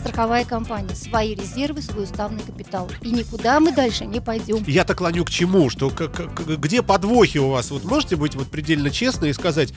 страховая 0.00 0.44
компания 0.44 0.94
свои 0.96 1.34
резервы, 1.34 1.80
свой 1.80 2.04
уставный 2.04 2.42
капитал. 2.42 2.90
И 3.02 3.10
никуда 3.10 3.60
мы 3.60 3.70
дальше 3.72 4.04
не 4.04 4.20
пойдем. 4.20 4.64
Я-то 4.66 4.94
клоню 4.96 5.24
к 5.24 5.30
чему, 5.30 5.70
что 5.70 5.90
к- 5.90 6.08
к- 6.08 6.56
где 6.56 6.82
подвохи 6.82 7.38
у 7.38 7.50
вас? 7.50 7.70
Вот 7.70 7.84
можете 7.84 8.16
быть 8.16 8.34
вот 8.34 8.48
предельно 8.48 8.90
честны 8.90 9.30
и 9.30 9.32
сказать, 9.32 9.72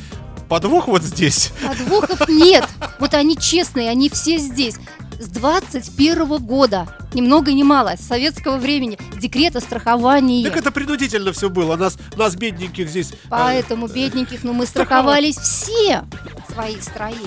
подвох 0.49 0.87
вот 0.87 1.03
здесь? 1.03 1.51
Подвохов 1.65 2.27
нет. 2.27 2.67
Вот 2.99 3.13
они 3.13 3.37
честные, 3.37 3.89
они 3.91 4.09
все 4.09 4.39
здесь. 4.39 4.75
С 5.19 5.27
21 5.29 6.37
года, 6.45 6.87
ни 7.13 7.21
много 7.21 7.53
ни 7.53 7.63
мало, 7.63 7.95
с 7.97 8.01
советского 8.01 8.57
времени, 8.57 8.97
декрет 9.19 9.55
о 9.55 9.61
страховании. 9.61 10.43
Так 10.43 10.57
это 10.57 10.71
принудительно 10.71 11.31
все 11.31 11.49
было. 11.49 11.75
Нас, 11.77 11.97
нас 12.17 12.35
бедненьких 12.35 12.89
здесь. 12.89 13.11
э, 13.11 13.15
Поэтому 13.29 13.87
бедненьких, 13.87 14.43
ну 14.43 14.53
мы 14.53 14.65
страховались 14.65 15.37
все 15.37 16.03
свои 16.51 16.79
строения. 16.81 17.25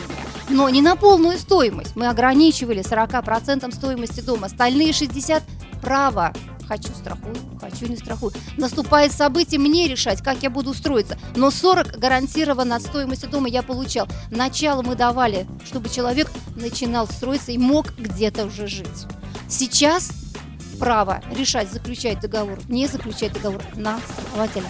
Но 0.50 0.68
не 0.68 0.82
на 0.82 0.96
полную 0.96 1.38
стоимость. 1.38 1.96
Мы 1.96 2.08
ограничивали 2.08 2.82
40% 2.82 3.74
стоимости 3.74 4.20
дома. 4.20 4.46
Остальные 4.46 4.90
60% 4.90 5.42
право. 5.80 6.32
Хочу 6.68 6.88
страхую, 6.88 7.34
хочу 7.58 7.86
не 7.86 7.96
страхую. 7.96 8.32
Наступает 8.58 9.12
событие, 9.12 9.58
мне 9.58 9.88
решать, 9.88 10.22
как 10.22 10.42
я 10.42 10.50
буду 10.50 10.70
устроиться. 10.70 11.18
Но 11.34 11.50
40 11.50 11.98
гарантированно 11.98 12.76
от 12.76 12.82
стоимости 12.82 13.24
дома 13.24 13.48
я 13.48 13.62
получал. 13.62 14.06
Начало 14.30 14.82
мы 14.82 14.94
давали, 14.94 15.46
чтобы 15.64 15.88
человек 15.88 16.30
начинал 16.56 17.06
строиться 17.06 17.52
и 17.52 17.58
мог 17.58 17.94
где-то 17.96 18.44
уже 18.44 18.66
жить. 18.66 19.06
Сейчас 19.48 20.10
право 20.78 21.22
решать, 21.34 21.72
заключать 21.72 22.20
договор, 22.20 22.58
не 22.68 22.86
заключать 22.86 23.32
договор 23.32 23.62
на 23.74 23.98
страхователя. 24.00 24.68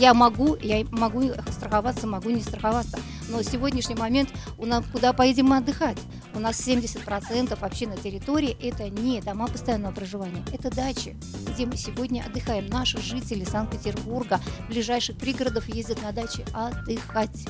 Я 0.00 0.14
могу, 0.14 0.56
я 0.62 0.82
могу 0.92 1.24
страховаться, 1.50 2.06
могу 2.06 2.30
не 2.30 2.40
страховаться. 2.40 2.98
Но 3.28 3.40
в 3.40 3.44
сегодняшний 3.44 3.96
момент 3.96 4.30
у 4.56 4.64
нас 4.64 4.82
куда 4.90 5.12
поедем 5.12 5.48
мы 5.48 5.58
отдыхать? 5.58 5.98
У 6.32 6.38
нас 6.38 6.58
70% 6.66 7.60
вообще 7.60 7.86
на 7.86 7.98
территории 7.98 8.56
это 8.62 8.88
не 8.88 9.20
дома 9.20 9.46
постоянного 9.46 9.92
проживания, 9.92 10.42
это 10.54 10.74
дачи, 10.74 11.18
где 11.52 11.66
мы 11.66 11.76
сегодня 11.76 12.24
отдыхаем. 12.26 12.66
Наши 12.68 12.98
жители 12.98 13.44
Санкт-Петербурга, 13.44 14.40
ближайших 14.70 15.18
пригородов 15.18 15.68
ездят 15.68 16.02
на 16.02 16.12
дачи 16.12 16.46
отдыхать. 16.54 17.46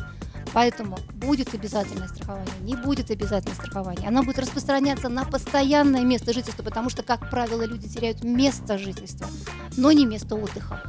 Поэтому 0.52 0.98
будет 1.14 1.54
обязательное 1.54 2.08
страхование, 2.08 2.52
не 2.62 2.74
будет 2.74 3.12
обязательное 3.12 3.54
страхование. 3.54 4.08
Оно 4.08 4.24
будет 4.24 4.40
распространяться 4.40 5.08
на 5.08 5.24
постоянное 5.24 6.02
место 6.02 6.32
жительства, 6.32 6.64
потому 6.64 6.90
что, 6.90 7.04
как 7.04 7.30
правило, 7.30 7.62
люди 7.64 7.88
теряют 7.88 8.24
место 8.24 8.76
жительства, 8.76 9.28
но 9.76 9.92
не 9.92 10.04
место 10.04 10.34
отдыха. 10.34 10.82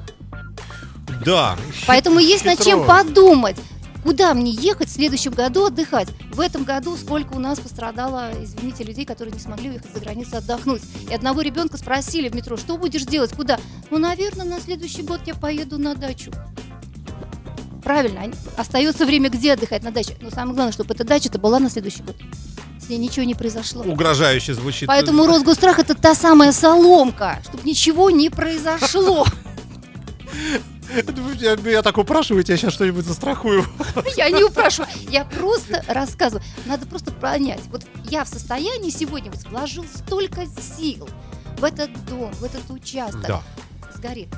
Да. 1.25 1.57
Поэтому 1.87 2.19
есть 2.19 2.45
над 2.45 2.63
чем 2.63 2.85
подумать. 2.85 3.57
Куда 4.03 4.33
мне 4.33 4.51
ехать 4.51 4.89
в 4.89 4.91
следующем 4.91 5.31
году 5.31 5.65
отдыхать? 5.65 6.07
В 6.31 6.39
этом 6.39 6.63
году 6.63 6.97
сколько 6.97 7.33
у 7.33 7.39
нас 7.39 7.59
пострадало, 7.59 8.31
извините, 8.41 8.83
людей, 8.83 9.05
которые 9.05 9.33
не 9.33 9.39
смогли 9.39 9.69
уехать 9.69 9.93
за 9.93 9.99
границу 9.99 10.37
отдохнуть. 10.37 10.81
И 11.09 11.13
одного 11.13 11.41
ребенка 11.41 11.77
спросили 11.77 12.27
в 12.27 12.35
метро, 12.35 12.57
что 12.57 12.77
будешь 12.77 13.03
делать, 13.03 13.31
куда? 13.35 13.59
Ну, 13.91 13.99
наверное, 13.99 14.45
на 14.45 14.59
следующий 14.59 15.03
год 15.03 15.21
я 15.27 15.35
поеду 15.35 15.77
на 15.77 15.93
дачу. 15.93 16.31
Правильно, 17.83 18.31
остается 18.57 19.05
время, 19.05 19.29
где 19.29 19.53
отдыхать 19.53 19.83
на 19.83 19.91
даче. 19.91 20.17
Но 20.21 20.29
самое 20.29 20.55
главное, 20.55 20.73
чтобы 20.73 20.93
эта 20.93 21.03
дача-то 21.03 21.37
была 21.37 21.59
на 21.59 21.69
следующий 21.69 22.01
год. 22.03 22.15
ней 22.89 22.97
ничего 22.97 23.23
не 23.23 23.35
произошло. 23.35 23.83
Угрожающе 23.83 24.55
звучит. 24.55 24.87
Поэтому 24.87 25.27
Росгострах 25.27 25.77
это 25.79 25.93
та 25.93 26.15
самая 26.15 26.53
соломка, 26.53 27.39
чтобы 27.43 27.67
ничего 27.67 28.09
не 28.09 28.29
произошло. 28.29 29.25
Я, 31.39 31.53
я 31.53 31.81
так 31.81 31.97
упрашиваю, 31.97 32.43
я 32.47 32.57
сейчас 32.57 32.73
что-нибудь 32.73 33.05
застрахую. 33.05 33.65
Я 34.17 34.29
не 34.29 34.43
упрашиваю, 34.43 34.89
я 35.09 35.25
просто 35.25 35.83
рассказываю. 35.87 36.43
Надо 36.65 36.85
просто 36.85 37.11
понять. 37.11 37.61
Вот 37.71 37.85
я 38.09 38.23
в 38.23 38.27
состоянии 38.27 38.89
сегодня 38.89 39.31
вот 39.31 39.43
вложил 39.49 39.85
столько 39.85 40.45
сил 40.77 41.07
в 41.57 41.63
этот 41.63 41.91
дом, 42.05 42.31
в 42.33 42.43
этот 42.43 42.69
участок. 42.69 43.21
Да. 43.27 43.41
Сгорит. 43.95 44.29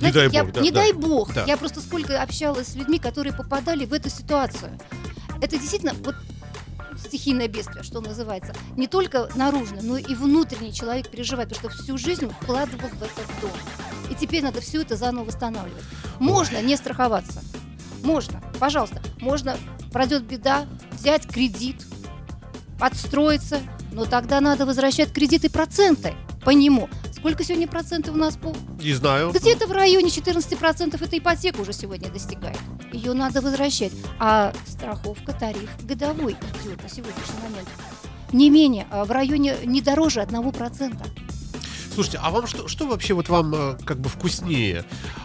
Не 0.00 0.12
дай 0.12 0.28
я- 0.30 0.44
бог, 0.44 0.52
да, 0.52 0.60
не 0.60 0.70
да. 0.70 0.80
дай 0.80 0.92
бог. 0.92 1.34
Да. 1.34 1.44
Я 1.44 1.56
просто 1.56 1.80
сколько 1.80 2.20
общалась 2.22 2.68
с 2.68 2.74
людьми, 2.74 2.98
которые 2.98 3.32
попадали 3.32 3.84
в 3.84 3.92
эту 3.92 4.10
ситуацию. 4.10 4.78
Это 5.40 5.56
действительно 5.58 5.94
вот 6.04 6.14
стихийное 6.98 7.48
бедствие, 7.48 7.82
что 7.82 8.00
называется. 8.00 8.54
Не 8.76 8.86
только 8.86 9.28
наружно, 9.34 9.80
но 9.82 9.96
и 9.98 10.14
внутренний 10.14 10.72
человек 10.72 11.10
переживает, 11.10 11.48
потому 11.48 11.70
что 11.72 11.82
всю 11.82 11.98
жизнь 11.98 12.28
вкладывал 12.42 12.88
в 12.88 13.02
этот 13.02 13.26
дом. 13.40 13.50
И 14.10 14.14
теперь 14.14 14.42
надо 14.42 14.60
все 14.60 14.82
это 14.82 14.96
заново 14.96 15.24
восстанавливать. 15.24 15.82
Можно 16.18 16.60
не 16.62 16.76
страховаться. 16.76 17.42
Можно, 18.02 18.42
пожалуйста. 18.58 19.02
Можно, 19.20 19.56
пройдет 19.92 20.24
беда, 20.24 20.66
взять 20.92 21.26
кредит, 21.26 21.84
подстроиться, 22.78 23.60
но 23.92 24.04
тогда 24.04 24.40
надо 24.40 24.66
возвращать 24.66 25.12
кредиты 25.12 25.50
проценты 25.50 26.14
по 26.44 26.50
нему. 26.50 26.88
Сколько 27.12 27.42
сегодня 27.42 27.66
процентов 27.66 28.14
у 28.14 28.18
нас 28.18 28.36
по 28.36 28.54
Не 28.80 28.92
знаю. 28.92 29.32
где-то 29.32 29.66
в 29.66 29.72
районе 29.72 30.08
14% 30.08 31.04
эта 31.04 31.18
ипотека 31.18 31.60
уже 31.60 31.72
сегодня 31.72 32.08
достигает. 32.10 32.58
Ее 32.92 33.12
надо 33.12 33.40
возвращать. 33.40 33.92
А 34.20 34.52
страховка, 34.66 35.32
тариф 35.32 35.68
годовой 35.84 36.36
идет 36.62 36.80
на 36.80 36.88
сегодняшний 36.88 37.42
момент. 37.42 37.68
Не 38.32 38.50
менее, 38.50 38.86
а 38.90 39.04
в 39.04 39.10
районе 39.10 39.56
не 39.64 39.82
дороже 39.82 40.20
1%. 40.20 41.27
Слушайте, 41.98 42.20
а 42.22 42.30
вам 42.30 42.46
что, 42.46 42.68
что 42.68 42.86
вообще 42.86 43.12
вот 43.12 43.28
вам 43.28 43.52
э, 43.52 43.76
как 43.84 43.98
бы 43.98 44.08
вкуснее? 44.08 44.84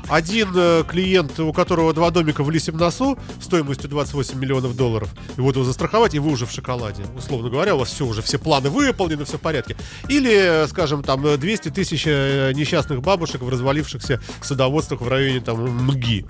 Один 0.09 0.49
э, 0.55 0.83
клиент, 0.87 1.39
у 1.39 1.53
которого 1.53 1.93
два 1.93 2.09
домика 2.09 2.43
в 2.43 2.49
лисем 2.49 2.77
носу 2.77 3.15
стоимостью 3.39 3.91
28 3.91 4.39
миллионов 4.39 4.75
долларов, 4.75 5.13
и 5.37 5.41
вот 5.41 5.53
его 5.53 5.63
застраховать, 5.63 6.15
и 6.15 6.19
вы 6.19 6.31
уже 6.31 6.47
в 6.47 6.51
шоколаде. 6.51 7.03
Условно 7.15 7.51
говоря, 7.51 7.75
у 7.75 7.77
вас 7.77 7.89
все 7.89 8.07
уже, 8.07 8.23
все 8.23 8.39
планы 8.39 8.71
выполнены, 8.71 9.23
все 9.23 9.37
в 9.37 9.41
порядке. 9.41 9.77
Или, 10.09 10.63
э, 10.63 10.67
скажем, 10.67 11.03
там 11.03 11.23
э, 11.27 11.37
200 11.37 11.69
тысяч 11.69 12.05
э, 12.07 12.51
несчастных 12.55 13.03
бабушек 13.03 13.43
в 13.43 13.49
развалившихся 13.49 14.19
садоводствах 14.41 15.01
в 15.01 15.07
районе 15.07 15.41
там 15.41 15.59
МГИ. 15.85 16.25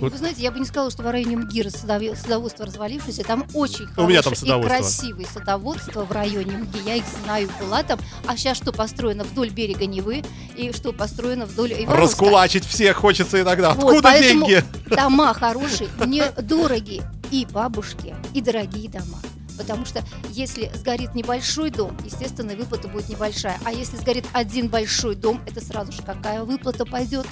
Вот. 0.00 0.12
Вы 0.12 0.18
знаете, 0.18 0.42
я 0.42 0.52
бы 0.52 0.58
не 0.60 0.64
сказала, 0.64 0.90
что 0.90 1.02
в 1.02 1.10
районе 1.10 1.36
МГИРа 1.36 1.70
садоводство 1.70 2.66
развалившееся. 2.66 3.24
Там 3.24 3.46
очень 3.54 3.86
У 3.96 4.06
меня 4.06 4.22
там 4.22 4.32
и 4.32 4.66
красивое 4.66 5.26
садоводство 5.26 6.04
в 6.04 6.12
районе 6.12 6.56
МГИ. 6.58 6.80
Я 6.84 6.94
их 6.96 7.04
знаю, 7.24 7.50
была 7.60 7.82
там. 7.82 7.98
А 8.26 8.36
сейчас 8.36 8.56
что 8.56 8.72
построено 8.72 9.24
вдоль 9.24 9.50
берега 9.50 9.86
Невы 9.86 10.22
и 10.56 10.72
что 10.72 10.92
построено 10.92 11.46
вдоль 11.46 11.72
Ивановска. 11.72 11.96
Раскулачить 11.96 12.64
всех 12.64 12.96
хочется 12.96 13.40
иногда. 13.40 13.72
Вот, 13.74 13.96
Откуда 13.96 14.20
деньги? 14.20 14.64
Дома 14.88 15.34
хорошие, 15.34 15.88
недорогие. 16.06 17.02
И 17.30 17.46
бабушки, 17.50 18.14
и 18.32 18.40
дорогие 18.40 18.88
дома. 18.88 19.18
Потому 19.58 19.84
что 19.84 20.02
если 20.30 20.70
сгорит 20.74 21.14
небольшой 21.14 21.70
дом, 21.70 21.94
естественно, 22.04 22.54
выплата 22.54 22.88
будет 22.88 23.08
небольшая. 23.08 23.58
А 23.64 23.72
если 23.72 23.96
сгорит 23.96 24.24
один 24.32 24.68
большой 24.68 25.16
дом, 25.16 25.42
это 25.46 25.62
сразу 25.62 25.92
же 25.92 26.00
какая 26.02 26.44
выплата 26.44 26.86
пойдет. 26.86 27.26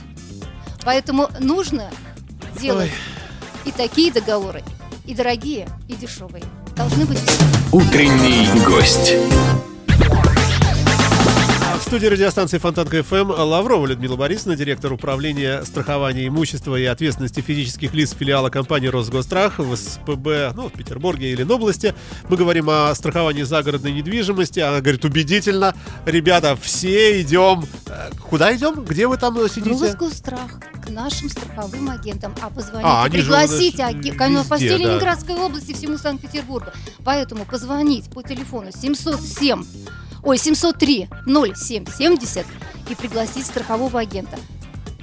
Поэтому 0.84 1.28
нужно 1.40 1.90
делать 2.56 2.90
и 3.64 3.72
такие 3.72 4.12
договоры, 4.12 4.62
и 5.04 5.14
дорогие, 5.14 5.68
и 5.88 5.94
дешевые. 5.94 6.44
Должны 6.76 7.04
быть 7.04 7.18
все. 7.18 7.44
Утренний 7.72 8.46
гость. 8.64 9.14
В 11.86 11.88
студии 11.88 12.06
радиостанции 12.06 12.58
Фонтанка 12.58 13.04
ФМ 13.04 13.30
Лаврова 13.30 13.86
Людмила 13.86 14.16
Борисовна, 14.16 14.56
директор 14.56 14.92
управления 14.92 15.62
страхования 15.62 16.26
имущества 16.26 16.74
и 16.74 16.84
ответственности 16.84 17.40
физических 17.40 17.94
лиц 17.94 18.12
филиала 18.12 18.50
компании 18.50 18.88
Росгострах 18.88 19.60
в 19.60 19.76
СПБ, 19.76 20.52
ну, 20.56 20.68
в 20.68 20.72
Петербурге 20.72 21.30
или 21.30 21.42
Ленобласти. 21.42 21.94
Мы 22.28 22.36
говорим 22.36 22.68
о 22.68 22.92
страховании 22.92 23.44
загородной 23.44 23.92
недвижимости. 23.92 24.58
Она 24.58 24.80
говорит 24.80 25.04
убедительно, 25.04 25.76
ребята, 26.06 26.58
все 26.60 27.22
идем. 27.22 27.64
Э, 27.86 28.10
Куда 28.30 28.54
идем? 28.56 28.84
Где 28.84 29.06
вы 29.06 29.16
там 29.16 29.38
э, 29.38 29.48
сидите? 29.48 29.86
Росгострах 29.86 30.58
к 30.84 30.90
нашим 30.90 31.28
страховым 31.28 31.88
агентам. 31.88 32.34
А 32.42 32.50
позвоните, 32.50 32.82
А, 32.82 33.08
пригласите 33.08 33.86
ну, 34.28 34.42
по 34.42 34.56
всей 34.56 34.70
да. 34.70 34.76
Ленинградской 34.76 35.36
области, 35.36 35.72
всему 35.72 35.98
Санкт-Петербургу. 35.98 36.66
Поэтому 37.04 37.44
позвонить 37.44 38.10
по 38.10 38.24
телефону 38.24 38.72
707, 38.72 39.64
ой, 40.26 40.38
703 40.38 41.08
0770 41.26 42.44
и 42.90 42.94
пригласить 42.94 43.46
страхового 43.46 44.00
агента. 44.00 44.38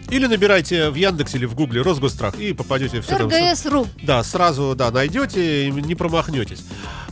Или 0.10 0.28
набирайте 0.28 0.90
в 0.90 0.96
Яндексе 0.96 1.38
или 1.38 1.46
в 1.46 1.56
Гугле 1.56 1.82
Росгострах 1.82 2.38
и 2.38 2.54
попадете 2.54 3.02
там. 3.02 3.30
РГС.ру. 3.30 3.88
Да, 4.04 4.24
сразу, 4.24 4.76
да, 4.76 4.92
найдете 4.92 5.68
и 5.68 5.72
не 5.72 5.96
промахнетесь. 5.96 6.66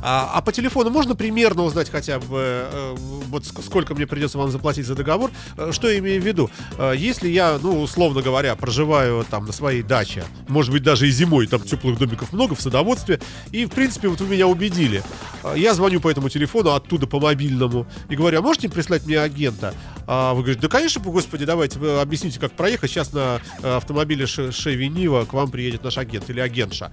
А, 0.03 0.31
а 0.33 0.41
по 0.41 0.51
телефону 0.51 0.89
можно 0.89 1.15
примерно 1.15 1.63
узнать 1.63 1.89
хотя 1.89 2.19
бы, 2.19 2.25
э, 2.71 2.95
вот 3.29 3.43
ск- 3.43 3.63
сколько 3.63 3.93
мне 3.93 4.07
придется 4.07 4.37
вам 4.37 4.49
заплатить 4.51 4.85
за 4.85 4.95
договор? 4.95 5.31
Э, 5.57 5.71
Что 5.71 5.89
я 5.89 5.99
имею 5.99 6.21
в 6.21 6.25
виду? 6.25 6.49
Э, 6.77 6.93
Если 6.97 7.29
я, 7.29 7.59
ну, 7.61 7.81
условно 7.81 8.21
говоря, 8.21 8.55
проживаю 8.55 9.23
там 9.29 9.45
на 9.45 9.51
своей 9.51 9.83
даче, 9.83 10.23
может 10.47 10.71
быть, 10.71 10.81
даже 10.83 11.07
и 11.07 11.11
зимой, 11.11 11.45
там 11.47 11.61
теплых 11.61 11.99
домиков 11.99 12.33
много 12.33 12.55
в 12.55 12.61
садоводстве, 12.61 13.19
и, 13.51 13.65
в 13.65 13.69
принципе, 13.69 14.07
вот 14.07 14.19
вы 14.21 14.27
меня 14.27 14.47
убедили. 14.47 15.03
Э, 15.43 15.53
Я 15.55 15.73
звоню 15.75 15.99
по 16.01 16.09
этому 16.09 16.29
телефону 16.29 16.71
оттуда 16.71 17.05
по 17.05 17.19
мобильному 17.19 17.85
и 18.09 18.15
говорю, 18.15 18.39
а 18.39 18.41
можете 18.41 18.69
прислать 18.69 19.05
мне 19.05 19.19
агента? 19.19 19.73
А 20.07 20.33
вы 20.33 20.41
говорите, 20.41 20.61
да, 20.61 20.67
конечно, 20.67 20.99
господи, 21.01 21.45
давайте 21.45 21.79
объясните, 21.99 22.39
как 22.39 22.53
проехать. 22.53 22.89
Сейчас 22.89 23.13
на 23.13 23.39
автомобиле 23.63 24.25
Ше- 24.25 24.51
Шеви 24.51 24.89
Нива 24.89 25.25
к 25.25 25.33
вам 25.33 25.51
приедет 25.51 25.83
наш 25.83 25.97
агент 25.99 26.27
или 26.29 26.39
агентша. 26.39 26.91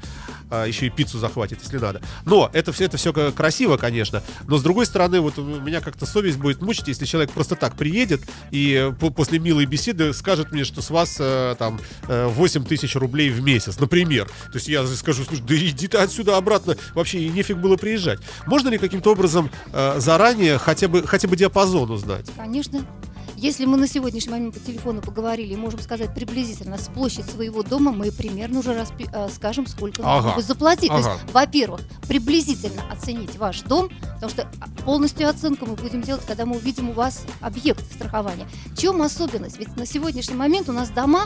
Еще 0.66 0.86
и 0.86 0.90
пиццу 0.90 1.18
захватит, 1.18 1.58
если 1.62 1.78
надо. 1.78 2.00
Но 2.26 2.50
это 2.52 2.72
все, 2.72 2.84
это 2.84 2.97
все 2.98 3.12
красиво, 3.32 3.76
конечно. 3.78 4.22
Но 4.46 4.58
с 4.58 4.62
другой 4.62 4.84
стороны, 4.86 5.20
вот 5.20 5.38
меня 5.38 5.80
как-то 5.80 6.04
совесть 6.06 6.36
будет 6.38 6.60
мучить, 6.60 6.88
если 6.88 7.06
человек 7.06 7.30
просто 7.32 7.56
так 7.56 7.76
приедет 7.76 8.20
и 8.50 8.74
э, 8.74 8.92
по- 8.92 9.10
после 9.10 9.38
милой 9.38 9.64
беседы 9.66 10.12
скажет 10.12 10.52
мне, 10.52 10.64
что 10.64 10.82
с 10.82 10.90
вас 10.90 11.16
э, 11.18 11.54
там 11.58 11.80
э, 12.08 12.26
8 12.26 12.64
тысяч 12.64 12.94
рублей 12.96 13.30
в 13.30 13.40
месяц, 13.42 13.78
например. 13.80 14.26
То 14.26 14.56
есть 14.56 14.68
я 14.68 14.86
скажу, 14.86 15.24
слушай, 15.24 15.42
да 15.46 15.56
иди 15.56 15.88
ты 15.88 15.96
отсюда 15.98 16.36
обратно, 16.36 16.76
вообще 16.94 17.20
и 17.20 17.28
нефиг 17.30 17.56
было 17.56 17.76
приезжать. 17.76 18.18
Можно 18.46 18.68
ли 18.68 18.78
каким-то 18.78 19.12
образом 19.12 19.50
э, 19.72 19.94
заранее 19.98 20.58
хотя 20.58 20.88
бы, 20.88 21.06
хотя 21.06 21.28
бы 21.28 21.36
диапазон 21.36 21.90
узнать? 21.90 22.26
Конечно. 22.36 22.84
Если 23.40 23.66
мы 23.66 23.76
на 23.76 23.86
сегодняшний 23.86 24.32
момент 24.32 24.54
по 24.54 24.58
телефону 24.60 25.00
поговорили 25.00 25.52
и 25.52 25.56
можем 25.56 25.78
сказать 25.80 26.12
приблизительно 26.12 26.76
с 26.76 26.88
площадь 26.88 27.24
своего 27.30 27.62
дома, 27.62 27.92
мы 27.92 28.10
примерно 28.10 28.58
уже 28.58 28.72
распи- 28.72 29.08
э, 29.12 29.28
скажем, 29.32 29.68
сколько 29.68 30.02
Ага. 30.02 30.16
нужно 30.16 30.32
будет 30.34 30.46
заплатить. 30.46 30.88
То 30.88 30.96
Ага. 30.96 31.12
есть, 31.12 31.32
во-первых, 31.32 31.80
приблизительно 32.08 32.82
оценить 32.90 33.36
ваш 33.38 33.60
дом, 33.62 33.90
потому 34.14 34.30
что 34.30 34.50
полностью 34.84 35.28
оценку 35.28 35.66
мы 35.66 35.76
будем 35.76 36.02
делать, 36.02 36.26
когда 36.26 36.46
мы 36.46 36.56
увидим 36.56 36.90
у 36.90 36.92
вас 36.94 37.22
объект 37.40 37.84
страхования. 37.92 38.48
В 38.72 38.76
чем 38.76 39.00
особенность? 39.02 39.56
Ведь 39.60 39.76
на 39.76 39.86
сегодняшний 39.86 40.34
момент 40.34 40.68
у 40.68 40.72
нас 40.72 40.90
дома 40.90 41.20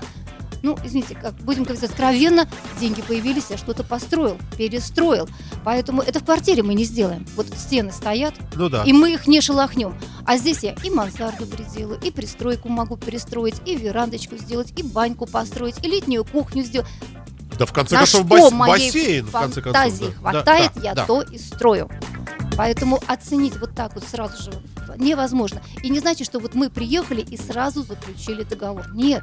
ну, 0.63 0.77
извините, 0.85 1.17
как 1.21 1.35
будем 1.35 1.65
говорить 1.65 1.83
откровенно, 1.85 2.49
деньги 2.81 3.03
появились, 3.03 3.47
я 3.51 3.57
что-то 3.57 3.85
построил, 3.85 4.37
перестроил. 4.57 5.29
Поэтому 5.65 6.03
это 6.03 6.21
в 6.21 6.25
квартире 6.25 6.63
мы 6.63 6.75
не 6.75 6.85
сделаем. 6.85 7.27
Вот 7.37 7.47
стены 7.57 7.93
стоят, 7.93 8.35
Ну 8.55 8.69
да. 8.69 8.85
и 8.85 8.93
мы 8.93 9.13
их 9.13 9.27
не 9.27 9.41
шелохнем. 9.41 9.95
А 10.25 10.37
здесь 10.37 10.63
я 10.63 10.75
и 10.85 10.91
мансарду 10.91 11.47
приделаю, 11.47 12.01
и 12.01 12.11
пристройку 12.11 12.69
могу 12.69 12.97
перестроить, 12.97 13.57
и 13.67 13.77
верандочку 13.77 14.37
сделать, 14.37 14.73
и 14.79 14.83
баньку 14.83 15.27
построить, 15.27 15.85
и 15.85 15.89
летнюю 15.89 16.25
кухню 16.25 16.63
сделать. 16.63 16.89
Да 17.59 17.67
в 17.67 17.73
конце 17.73 17.95
На 17.97 18.01
концов 18.01 18.25
бас- 18.27 18.53
бассейн, 18.53 19.27
в 19.27 19.33
конце 19.33 19.61
концов. 19.61 19.99
Да, 20.01 20.13
хватает, 20.13 20.71
да, 20.75 20.81
я 20.83 20.95
да. 20.95 21.05
то 21.07 21.23
и 21.23 21.39
строю. 21.39 21.91
Поэтому 22.57 23.01
оценить 23.07 23.57
вот 23.59 23.75
так 23.75 23.95
вот 23.95 24.05
сразу 24.05 24.43
же 24.43 24.53
невозможно. 24.97 25.63
И 25.83 25.91
не 25.91 26.01
значит, 26.01 26.27
что 26.27 26.39
вот 26.39 26.55
мы 26.55 26.71
приехали 26.71 27.21
и 27.21 27.37
сразу 27.37 27.83
заключили 27.83 28.43
договор. 28.43 28.93
Нет. 28.95 29.23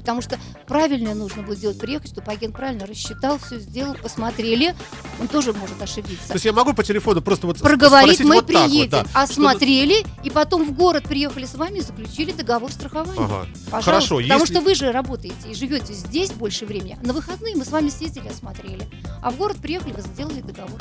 Потому 0.00 0.22
что 0.22 0.38
правильно 0.66 1.14
нужно 1.14 1.42
будет 1.42 1.60
делать, 1.60 1.78
приехать, 1.78 2.10
чтобы 2.10 2.30
агент 2.32 2.54
правильно 2.54 2.86
рассчитал, 2.86 3.38
все 3.38 3.58
сделал, 3.58 3.94
посмотрели. 3.94 4.74
Он 5.20 5.28
тоже 5.28 5.52
может 5.52 5.80
ошибиться. 5.80 6.26
То 6.28 6.34
есть 6.34 6.44
я 6.44 6.52
могу 6.52 6.72
по 6.72 6.82
телефону 6.82 7.20
просто 7.22 7.46
вот 7.46 7.58
Проговорить 7.58 8.14
спросить 8.16 8.26
мы 8.26 8.34
вот 8.36 8.46
так 8.46 8.64
приедем, 8.66 8.98
вот, 8.98 9.06
да. 9.12 9.22
осмотрели, 9.22 10.04
и 10.24 10.30
потом 10.30 10.64
в 10.64 10.72
город 10.72 11.04
приехали 11.04 11.44
с 11.44 11.54
вами 11.54 11.78
и 11.78 11.82
заключили 11.82 12.32
договор 12.32 12.72
страхования. 12.72 13.12
Ага. 13.22 13.46
Пожалуйста. 13.70 13.80
Хорошо, 13.82 14.16
Потому 14.20 14.40
если- 14.40 14.54
что 14.54 14.62
вы 14.62 14.74
же 14.74 14.92
работаете 14.92 15.50
и 15.50 15.54
живете 15.54 15.92
здесь 15.92 16.30
больше 16.32 16.66
времени. 16.66 16.98
На 17.02 17.12
выходные 17.12 17.54
мы 17.56 17.64
с 17.64 17.70
вами 17.70 17.88
съездили, 17.90 18.28
осмотрели. 18.28 18.88
А 19.22 19.30
в 19.30 19.36
город 19.36 19.58
приехали, 19.58 19.92
вы 19.92 20.00
сделали 20.02 20.40
договор. 20.40 20.80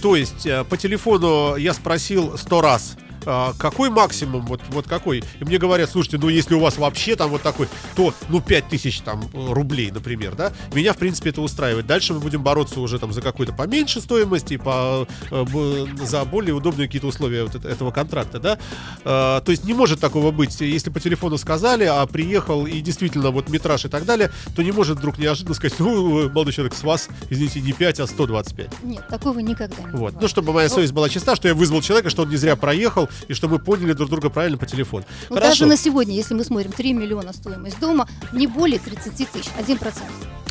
То 0.00 0.16
есть 0.16 0.46
э, 0.46 0.64
по 0.64 0.76
телефону 0.76 1.56
я 1.56 1.72
спросил 1.74 2.36
сто 2.36 2.60
раз, 2.60 2.96
а, 3.26 3.52
какой 3.58 3.90
максимум, 3.90 4.46
вот, 4.46 4.60
вот 4.70 4.86
какой? 4.86 5.18
И 5.40 5.44
мне 5.44 5.58
говорят, 5.58 5.90
слушайте, 5.90 6.18
ну 6.18 6.28
если 6.28 6.54
у 6.54 6.60
вас 6.60 6.78
вообще 6.78 7.16
там 7.16 7.30
вот 7.30 7.42
такой, 7.42 7.68
то, 7.94 8.14
ну, 8.28 8.40
5000 8.40 9.00
там 9.00 9.24
рублей, 9.32 9.90
например, 9.90 10.34
да, 10.34 10.52
меня, 10.72 10.92
в 10.92 10.96
принципе, 10.96 11.30
это 11.30 11.40
устраивает. 11.42 11.86
Дальше 11.86 12.14
мы 12.14 12.20
будем 12.20 12.42
бороться 12.42 12.80
уже 12.80 12.98
там 12.98 13.12
за 13.12 13.20
какую-то 13.22 13.52
поменьше 13.52 14.00
стоимость 14.00 14.52
и 14.52 14.56
по, 14.56 15.06
э, 15.30 15.86
за 16.02 16.24
более 16.24 16.54
удобные 16.54 16.86
какие-то 16.88 17.06
условия 17.08 17.44
вот 17.44 17.54
это- 17.54 17.68
этого 17.68 17.90
контракта, 17.90 18.38
да. 18.38 18.58
А, 19.04 19.40
то 19.40 19.50
есть 19.52 19.64
не 19.64 19.74
может 19.74 20.00
такого 20.00 20.30
быть. 20.30 20.60
Если 20.60 20.90
по 20.90 21.00
телефону 21.00 21.38
сказали, 21.38 21.84
а 21.84 22.04
приехал 22.06 22.66
и 22.66 22.80
действительно 22.80 23.30
вот 23.30 23.48
метраж 23.48 23.84
и 23.84 23.88
так 23.88 24.04
далее, 24.04 24.30
то 24.54 24.62
не 24.62 24.72
может 24.72 24.98
вдруг 24.98 25.18
неожиданно 25.18 25.54
сказать, 25.54 25.78
ну, 25.78 26.28
молодой 26.30 26.52
человек, 26.52 26.74
с 26.74 26.82
вас, 26.82 27.08
извините, 27.30 27.60
не 27.60 27.72
5, 27.72 28.00
а 28.00 28.06
125. 28.06 28.70
Нет, 28.82 29.06
такого 29.08 29.38
никогда 29.40 29.76
не 29.78 29.82
Вот. 29.84 29.92
бывает. 29.92 30.16
Ну, 30.20 30.28
чтобы 30.28 30.52
моя 30.52 30.68
совесть 30.68 30.92
была 30.92 31.08
чиста, 31.08 31.36
что 31.36 31.48
я 31.48 31.54
вызвал 31.54 31.80
человека, 31.82 32.10
что 32.10 32.22
он 32.22 32.30
не 32.30 32.36
зря 32.36 32.56
проехал, 32.56 33.08
и 33.28 33.34
что 33.34 33.48
мы 33.48 33.58
поняли 33.58 33.92
друг 33.92 34.10
друга 34.10 34.30
правильно 34.30 34.58
по 34.58 34.66
телефону. 34.66 35.04
Ну, 35.30 35.36
даже 35.36 35.66
на 35.66 35.76
сегодня, 35.76 36.14
если 36.14 36.34
мы 36.34 36.44
смотрим 36.44 36.72
3 36.72 36.92
миллиона 36.92 37.32
стоимость 37.32 37.80
дома, 37.80 38.08
не 38.32 38.46
более 38.46 38.78
30 38.78 39.14
тысяч, 39.14 39.48
1%. 39.58 39.94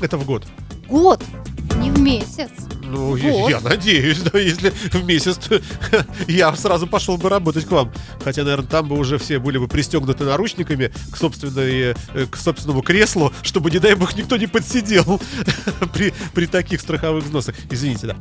Это 0.02 0.18
в 0.18 0.26
год. 0.26 0.46
Год, 0.88 1.24
не 1.78 1.92
в 1.92 2.00
месяц. 2.00 2.52
Ну, 2.92 3.16
я, 3.16 3.50
я 3.50 3.60
надеюсь, 3.60 4.20
да, 4.20 4.40
если 4.40 4.70
в 4.70 5.04
месяц, 5.06 5.38
то 5.38 5.62
я 6.28 6.56
сразу 6.56 6.88
пошел 6.88 7.18
бы 7.18 7.30
работать 7.30 7.66
к 7.66 7.72
вам. 7.72 7.92
Хотя, 8.24 8.44
наверное, 8.44 8.68
там 8.68 8.88
бы 8.88 8.98
уже 8.98 9.18
все 9.18 9.40
были 9.40 9.58
бы 9.58 9.68
пристегнуты 9.68 10.24
наручниками 10.24 10.92
к, 11.12 11.18
собственной, 11.18 11.96
э, 12.14 12.26
к 12.30 12.36
собственному 12.36 12.82
креслу, 12.82 13.32
чтобы, 13.42 13.72
не 13.72 13.80
дай 13.80 13.96
бог, 13.96 14.16
никто 14.16 14.38
не 14.38 14.48
подсидел 14.48 15.22
при, 15.94 16.14
при 16.34 16.46
таких 16.46 16.82
страховых 16.82 17.24
взносах. 17.24 17.56
Извините, 17.70 18.08
да. 18.08 18.16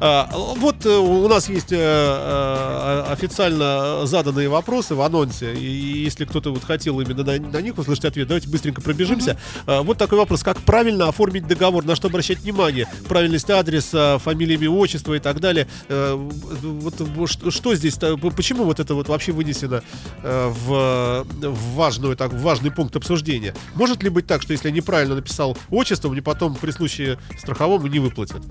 А, 0.00 0.30
вот 0.56 0.84
э, 0.84 0.88
у 0.88 1.28
нас 1.28 1.48
есть 1.48 1.72
э, 1.72 3.04
официально 3.08 4.06
заданные 4.06 4.48
вопросы 4.48 4.94
в 4.94 5.00
анонсе, 5.02 5.54
и 5.54 6.04
если 6.04 6.24
кто-то 6.24 6.52
вот 6.52 6.64
хотел 6.64 7.00
именно 7.00 7.24
на, 7.24 7.38
на 7.38 7.60
них 7.60 7.78
услышать 7.78 8.04
ответ, 8.06 8.28
давайте 8.28 8.48
быстренько 8.48 8.80
пробежимся. 8.80 9.38
А, 9.66 9.82
Вот 9.82 9.98
такой 9.98 10.18
вопрос. 10.18 10.42
Как 10.42 10.58
правильно 10.58 11.08
оформить 11.08 11.46
договор? 11.46 11.84
На 11.84 11.96
что 11.96 12.08
обращать 12.08 12.38
внимание? 12.40 12.88
Правильность 13.08 13.50
адреса, 13.50 14.15
фамилия, 14.18 14.54
имя, 14.56 15.16
и 15.16 15.18
так 15.20 15.40
далее. 15.40 15.66
Э, 15.88 16.14
Вот 16.16 16.94
что, 17.52 17.74
здесь? 17.74 17.96
Почему 18.36 18.64
вот 18.64 18.80
это 18.80 18.94
вот 18.94 19.08
вообще 19.08 19.32
вынесено 19.32 19.82
э, 20.22 20.48
в, 20.48 21.24
в 21.24 21.74
важную, 21.74 22.16
так, 22.16 22.32
в 22.32 22.40
важный 22.40 22.70
пункт 22.70 22.96
обсуждения? 22.96 23.54
Может 23.74 24.02
ли 24.02 24.10
быть 24.10 24.26
так, 24.26 24.42
что 24.42 24.52
если 24.52 24.68
я 24.68 24.74
неправильно 24.74 25.14
написал 25.14 25.56
отчество, 25.70 26.08
мне 26.08 26.22
потом 26.22 26.54
при 26.54 26.70
случае 26.70 27.18
страховом 27.38 27.86
не 27.86 27.98
выплатят? 27.98 28.42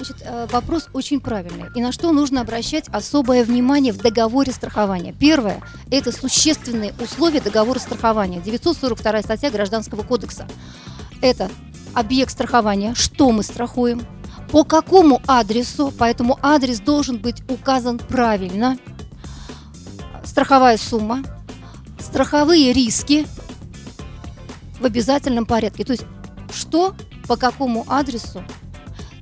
Значит, 0.00 0.22
э, 0.22 0.46
вопрос 0.50 0.88
очень 0.94 1.20
правильный. 1.20 1.66
И 1.74 1.82
на 1.82 1.92
что 1.92 2.10
нужно 2.12 2.40
обращать 2.40 2.88
особое 2.88 3.44
внимание 3.44 3.92
в 3.92 3.98
договоре 3.98 4.50
страхования? 4.50 5.14
Первое– 5.18 5.60
это 5.90 6.10
существенные 6.10 6.94
условия 6.98 7.42
договора 7.42 7.78
страхования. 7.78 8.40
942 8.40 9.22
статья 9.22 9.50
Гражданского 9.50 10.02
кодекса. 10.02 10.48
Это 11.20 11.50
объект 11.92 12.32
страхования, 12.32 12.94
что 12.94 13.30
мы 13.30 13.42
страхуем, 13.42 14.00
по 14.50 14.64
какому 14.64 15.20
адресу, 15.26 15.92
поэтому 15.96 16.38
адрес 16.42 16.80
должен 16.80 17.18
быть 17.18 17.42
указан 17.48 17.98
правильно, 17.98 18.78
страховая 20.24 20.76
сумма, 20.76 21.22
страховые 21.98 22.72
риски 22.72 23.26
в 24.80 24.84
обязательном 24.84 25.46
порядке. 25.46 25.84
То 25.84 25.92
есть 25.92 26.04
что, 26.52 26.94
по 27.28 27.36
какому 27.36 27.84
адресу 27.88 28.42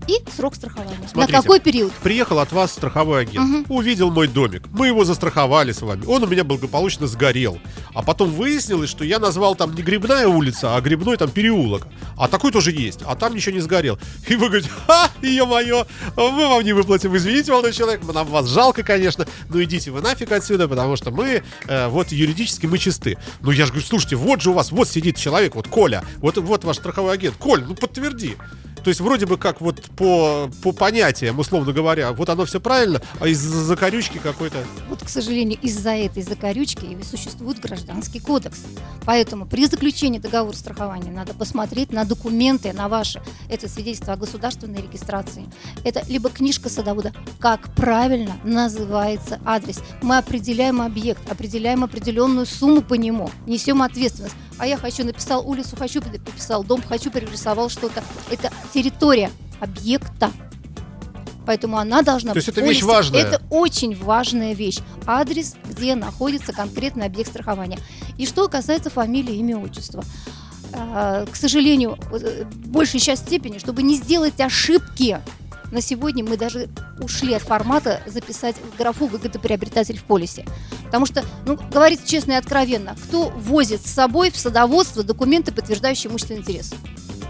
и 0.08 0.14
срок 0.34 0.54
страхования. 0.54 0.96
Смотрите. 1.10 1.32
На 1.36 1.42
какой 1.42 1.60
период? 1.60 1.92
Приехал 2.02 2.38
от 2.38 2.50
вас 2.52 2.72
страховой 2.72 3.20
агент, 3.22 3.46
Мгм. 3.48 3.66
увидел 3.68 4.10
мой 4.10 4.26
домик, 4.26 4.62
мы 4.72 4.86
его 4.88 5.04
застраховали 5.04 5.72
с 5.72 5.82
вами, 5.82 6.04
он 6.06 6.22
у 6.24 6.26
меня 6.26 6.44
благополучно 6.44 7.06
сгорел. 7.06 7.58
А 7.94 8.02
потом 8.02 8.30
выяснилось, 8.30 8.88
что 8.90 9.04
я 9.04 9.18
назвал 9.18 9.54
там 9.54 9.74
не 9.74 9.82
грибная 9.82 10.26
улица, 10.26 10.76
а 10.76 10.80
грибной 10.80 11.16
там 11.16 11.30
переулок. 11.30 11.86
А 12.16 12.26
такой 12.28 12.52
тоже 12.52 12.72
есть, 12.72 13.00
а 13.06 13.14
там 13.16 13.34
ничего 13.34 13.54
не 13.54 13.60
сгорел. 13.60 13.98
И 14.28 14.34
вы 14.36 14.46
говорите, 14.48 14.70
ха, 14.86 15.10
ее-мое, 15.22 15.86
мы 16.16 16.48
вам 16.48 16.62
не 16.64 16.72
выплатим, 16.72 17.14
извините, 17.16 17.52
молодой 17.52 17.72
человек, 17.72 18.00
нам 18.12 18.26
вас 18.26 18.46
жалко, 18.48 18.82
конечно, 18.82 19.26
но 19.48 19.62
идите 19.62 19.90
вы 19.90 20.00
нафиг 20.00 20.32
отсюда, 20.32 20.68
потому 20.68 20.96
что 20.96 21.10
мы, 21.10 21.42
э, 21.66 21.88
вот 21.88 22.12
юридически 22.12 22.66
мы 22.66 22.78
чисты. 22.78 23.18
Ну 23.40 23.50
я 23.50 23.66
же 23.66 23.72
говорю, 23.72 23.86
слушайте, 23.86 24.16
вот 24.16 24.40
же 24.40 24.50
у 24.50 24.52
вас, 24.54 24.72
вот 24.72 24.88
сидит 24.88 25.16
человек, 25.16 25.54
вот 25.54 25.68
Коля, 25.68 26.02
вот, 26.18 26.38
вот 26.38 26.64
ваш 26.64 26.76
страховой 26.76 27.12
агент, 27.14 27.36
Коль, 27.36 27.64
ну 27.64 27.74
подтверди. 27.74 28.36
То 28.88 28.90
есть 28.90 29.02
вроде 29.02 29.26
бы 29.26 29.36
как 29.36 29.60
вот 29.60 29.82
по, 29.98 30.50
по 30.62 30.72
понятиям, 30.72 31.38
условно 31.38 31.74
говоря, 31.74 32.10
вот 32.14 32.30
оно 32.30 32.46
все 32.46 32.58
правильно, 32.58 33.02
а 33.20 33.28
из-за 33.28 33.62
закорючки 33.62 34.16
какой-то... 34.16 34.64
Вот, 34.88 35.04
к 35.04 35.10
сожалению, 35.10 35.58
из-за 35.60 35.90
этой 35.90 36.22
закорючки 36.22 36.86
и 36.86 37.04
существует 37.04 37.60
гражданский 37.60 38.18
кодекс. 38.18 38.60
Поэтому 39.04 39.44
при 39.44 39.66
заключении 39.66 40.18
договора 40.18 40.56
страхования 40.56 41.10
надо 41.10 41.34
посмотреть 41.34 41.92
на 41.92 42.06
документы, 42.06 42.72
на 42.72 42.88
ваши. 42.88 43.20
Это 43.50 43.68
свидетельство 43.68 44.14
о 44.14 44.16
государственной 44.16 44.80
регистрации. 44.80 45.44
Это 45.84 46.02
либо 46.08 46.30
книжка 46.30 46.70
садовода, 46.70 47.12
как 47.38 47.74
правильно 47.74 48.38
называется 48.42 49.38
адрес. 49.44 49.82
Мы 50.00 50.16
определяем 50.16 50.80
объект, 50.80 51.30
определяем 51.30 51.84
определенную 51.84 52.46
сумму 52.46 52.80
по 52.80 52.94
нему, 52.94 53.30
несем 53.46 53.82
ответственность. 53.82 54.34
А 54.58 54.66
я 54.66 54.76
хочу, 54.76 55.04
написал 55.04 55.48
улицу, 55.48 55.76
хочу, 55.76 56.00
написал 56.00 56.64
дом, 56.64 56.82
хочу, 56.82 57.10
перерисовал 57.10 57.68
что-то. 57.68 58.02
Это 58.30 58.50
территория 58.74 59.30
объекта. 59.60 60.30
Поэтому 61.46 61.78
она 61.78 62.02
должна 62.02 62.32
То 62.32 62.38
есть 62.38 62.48
быть 62.48 62.58
это 62.58 62.66
вещь 62.66 62.82
важная. 62.82 63.20
Это 63.20 63.42
очень 63.48 63.96
важная 63.96 64.52
вещь. 64.52 64.80
Адрес, 65.06 65.54
где 65.64 65.94
находится 65.94 66.52
конкретный 66.52 67.06
объект 67.06 67.30
страхования. 67.30 67.78
И 68.18 68.26
что 68.26 68.48
касается 68.48 68.90
фамилии, 68.90 69.36
имя, 69.36 69.56
отчества. 69.56 70.04
К 70.70 71.34
сожалению, 71.34 71.96
э, 72.12 72.44
в 72.44 72.68
большей 72.68 73.00
часть 73.00 73.22
степени, 73.26 73.56
чтобы 73.56 73.82
не 73.82 73.96
сделать 73.96 74.38
ошибки, 74.38 75.18
на 75.70 75.80
сегодня 75.80 76.24
мы 76.24 76.36
даже 76.36 76.68
ушли 77.00 77.34
от 77.34 77.42
формата 77.42 78.00
записать 78.06 78.56
в 78.56 78.76
графу 78.76 79.06
выгодоприобретатель 79.06 79.98
в 79.98 80.04
полисе. 80.04 80.44
Потому 80.86 81.06
что, 81.06 81.24
ну, 81.46 81.58
говорить 81.70 82.04
честно 82.06 82.32
и 82.32 82.36
откровенно, 82.36 82.96
кто 83.04 83.28
возит 83.28 83.86
с 83.86 83.90
собой 83.90 84.30
в 84.30 84.36
садоводство 84.36 85.02
документы, 85.02 85.52
подтверждающие 85.52 86.10
имущественный 86.10 86.40
интерес? 86.40 86.72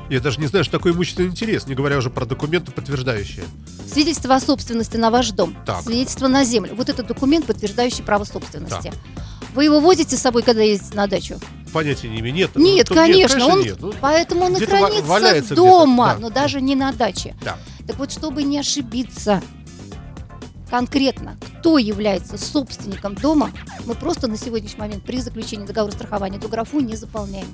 Я 0.08 0.20
даже 0.20 0.40
не 0.40 0.46
знаю, 0.46 0.64
что 0.64 0.78
такое 0.78 0.92
имущественный 0.92 1.28
интерес, 1.28 1.66
не 1.66 1.74
говоря 1.74 1.98
уже 1.98 2.08
про 2.08 2.24
документы, 2.24 2.72
подтверждающие. 2.72 3.44
Свидетельство 3.92 4.34
о 4.34 4.40
собственности 4.40 4.96
на 4.96 5.10
ваш 5.10 5.30
дом, 5.32 5.56
Так. 5.66 5.82
свидетельство 5.82 6.28
на 6.28 6.44
землю. 6.44 6.74
Вот 6.74 6.88
это 6.88 7.02
документ, 7.02 7.46
подтверждающий 7.46 8.02
право 8.02 8.24
собственности. 8.24 8.92
Вы 9.54 9.64
его 9.64 9.80
возите 9.80 10.16
с 10.16 10.20
собой, 10.20 10.42
когда 10.42 10.62
ездите 10.62 10.94
на 10.94 11.06
дачу? 11.06 11.38
Понятия 11.72 12.08
не 12.08 12.20
имею. 12.20 12.34
Нет, 12.34 12.50
Нет, 12.54 12.86
ну, 12.88 12.96
конечно, 12.96 13.46
он, 13.46 13.60
нет. 13.60 13.76
Ну, 13.80 13.92
поэтому 14.00 14.44
он 14.44 14.56
и 14.56 14.64
хранится 14.64 15.54
дома, 15.54 16.14
да. 16.14 16.20
но 16.20 16.30
даже 16.30 16.60
не 16.60 16.74
на 16.74 16.92
даче. 16.92 17.34
Да. 17.42 17.58
Так 17.88 17.98
вот, 17.98 18.12
чтобы 18.12 18.42
не 18.42 18.58
ошибиться 18.58 19.42
конкретно, 20.70 21.38
кто 21.40 21.78
является 21.78 22.36
собственником 22.36 23.14
дома, 23.14 23.50
мы 23.86 23.94
просто 23.94 24.28
на 24.28 24.36
сегодняшний 24.36 24.78
момент 24.78 25.02
при 25.04 25.20
заключении 25.20 25.66
договора 25.66 25.92
страхования 25.92 26.36
эту 26.36 26.50
графу 26.50 26.80
не 26.80 26.96
заполняем. 26.96 27.46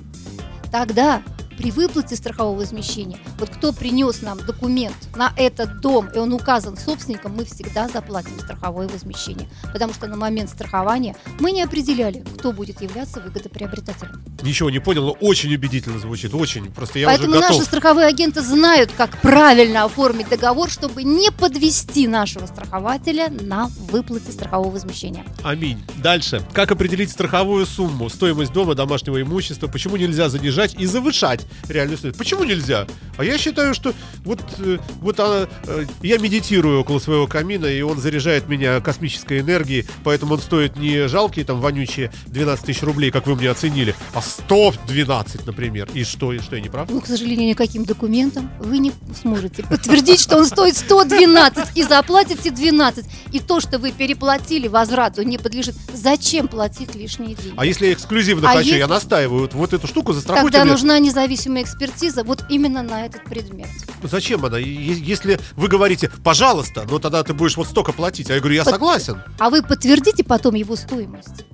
Тогда 0.73 1.23
при 1.57 1.71
выплате 1.71 2.15
страхового 2.15 2.57
возмещения, 2.57 3.17
вот 3.39 3.49
кто 3.49 3.73
принес 3.73 4.21
нам 4.21 4.39
документ 4.39 4.95
на 5.15 5.33
этот 5.37 5.79
дом, 5.81 6.09
и 6.13 6.17
он 6.17 6.33
указан 6.33 6.77
собственником, 6.77 7.35
мы 7.35 7.45
всегда 7.45 7.87
заплатим 7.87 8.39
страховое 8.39 8.87
возмещение. 8.87 9.49
Потому 9.73 9.93
что 9.93 10.07
на 10.07 10.15
момент 10.15 10.49
страхования 10.49 11.15
мы 11.39 11.51
не 11.51 11.61
определяли, 11.61 12.23
кто 12.37 12.51
будет 12.51 12.81
являться 12.81 13.19
выгодоприобретателем. 13.19 14.23
Ничего 14.41 14.69
не 14.69 14.79
понял, 14.79 15.05
но 15.05 15.11
очень 15.11 15.53
убедительно 15.53 15.99
звучит, 15.99 16.33
очень. 16.33 16.71
Просто 16.71 16.99
я 16.99 17.07
Поэтому 17.07 17.29
уже 17.29 17.41
готов. 17.41 17.57
наши 17.57 17.65
страховые 17.65 18.07
агенты 18.07 18.41
знают, 18.41 18.91
как 18.91 19.21
правильно 19.21 19.85
оформить 19.85 20.29
договор, 20.29 20.69
чтобы 20.69 21.03
не 21.03 21.31
подвести 21.31 22.07
нашего 22.07 22.45
страхователя 22.45 23.29
на 23.29 23.67
выплате 23.89 24.31
страхового 24.31 24.71
возмещения. 24.71 25.25
Аминь. 25.43 25.83
Дальше. 25.97 26.41
Как 26.53 26.71
определить 26.71 27.11
страховую 27.11 27.65
сумму, 27.65 28.09
стоимость 28.09 28.53
дома, 28.53 28.75
домашнего 28.75 29.21
имущества? 29.21 29.67
Почему 29.67 29.97
нельзя 29.97 30.29
занижать 30.29 30.75
и 30.75 30.85
завышать 30.85 31.44
реальную 31.69 31.97
стоимость? 31.97 32.17
Почему 32.19 32.43
нельзя? 32.43 32.87
А 33.17 33.23
я 33.23 33.37
считаю, 33.37 33.73
что 33.73 33.93
вот, 34.23 34.41
э, 34.59 34.77
вот 35.01 35.19
она, 35.19 35.47
э, 35.67 35.85
я 36.01 36.17
медитирую 36.17 36.81
около 36.81 36.99
своего 36.99 37.27
камина, 37.27 37.65
и 37.65 37.81
он 37.81 37.99
заряжает 37.99 38.47
меня 38.49 38.81
космической 38.81 39.39
энергией, 39.39 39.85
поэтому 40.03 40.33
он 40.33 40.39
стоит 40.41 40.75
не 40.77 41.07
жалкие 41.07 41.45
там 41.45 41.61
вонючие 41.61 42.11
12 42.27 42.65
тысяч 42.65 42.81
рублей, 42.83 43.11
как 43.11 43.27
вы 43.27 43.35
мне 43.35 43.49
оценили, 43.49 43.95
а 44.13 44.21
112, 44.21 45.45
например. 45.45 45.87
И 45.93 46.03
что, 46.03 46.33
и 46.33 46.39
что, 46.39 46.55
я 46.55 46.61
не 46.61 46.69
прав? 46.69 46.89
Ну, 46.89 46.99
к 47.01 47.07
сожалению, 47.07 47.47
никаким 47.49 47.85
документом 47.85 48.49
вы 48.59 48.79
не 48.79 48.91
сможете 49.21 49.63
подтвердить, 49.63 50.19
что 50.19 50.37
он 50.37 50.45
стоит 50.45 50.75
112 50.77 51.77
и 51.77 51.83
заплатите 51.83 52.51
12. 52.51 53.05
И 53.31 53.39
то, 53.39 53.59
что 53.59 53.77
вы 53.79 53.91
переплатили, 53.91 54.67
возврату 54.67 55.21
не 55.23 55.37
подлежит. 55.37 55.75
Зачем 55.93 56.47
платить 56.47 56.95
лишние 56.95 57.35
деньги? 57.35 57.53
А 57.57 57.65
если 57.65 57.87
я 57.87 57.93
эксклюзивно 57.93 58.49
А 58.49 58.53
хочу, 58.53 58.65
если- 58.67 58.79
я 58.79 58.87
настаиваю, 58.87 59.49
вот, 59.53 59.73
эту 59.73 59.87
штуку 59.87 60.13
застрахуйте 60.13 60.51
Тогда 60.51 60.63
мне. 60.63 60.71
нужна 60.73 60.99
независимая 60.99 61.34
независимая 61.35 61.63
экспертиза 61.63 62.23
вот 62.23 62.45
именно 62.49 62.81
на 62.81 63.05
этот 63.05 63.23
предмет. 63.25 63.67
Ну, 64.01 64.07
Зачем 64.07 64.43
она? 64.45 64.57
Если 64.57 65.39
вы 65.55 65.67
говорите, 65.67 66.09
пожалуйста, 66.23 66.85
ну 66.89 66.99
тогда 66.99 67.23
ты 67.23 67.33
будешь 67.33 67.57
вот 67.57 67.67
столько 67.67 67.91
платить. 67.91 68.29
А 68.29 68.33
я 68.33 68.39
говорю, 68.39 68.55
я 68.55 68.63
Под- 68.63 68.73
согласен. 68.73 69.21
А 69.39 69.49
вы 69.49 69.61
подтвердите 69.61 70.23
потом 70.23 70.55
его 70.55 70.75
стоимость? 70.75 71.45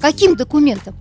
Каким 0.00 0.34
документом? 0.36 0.96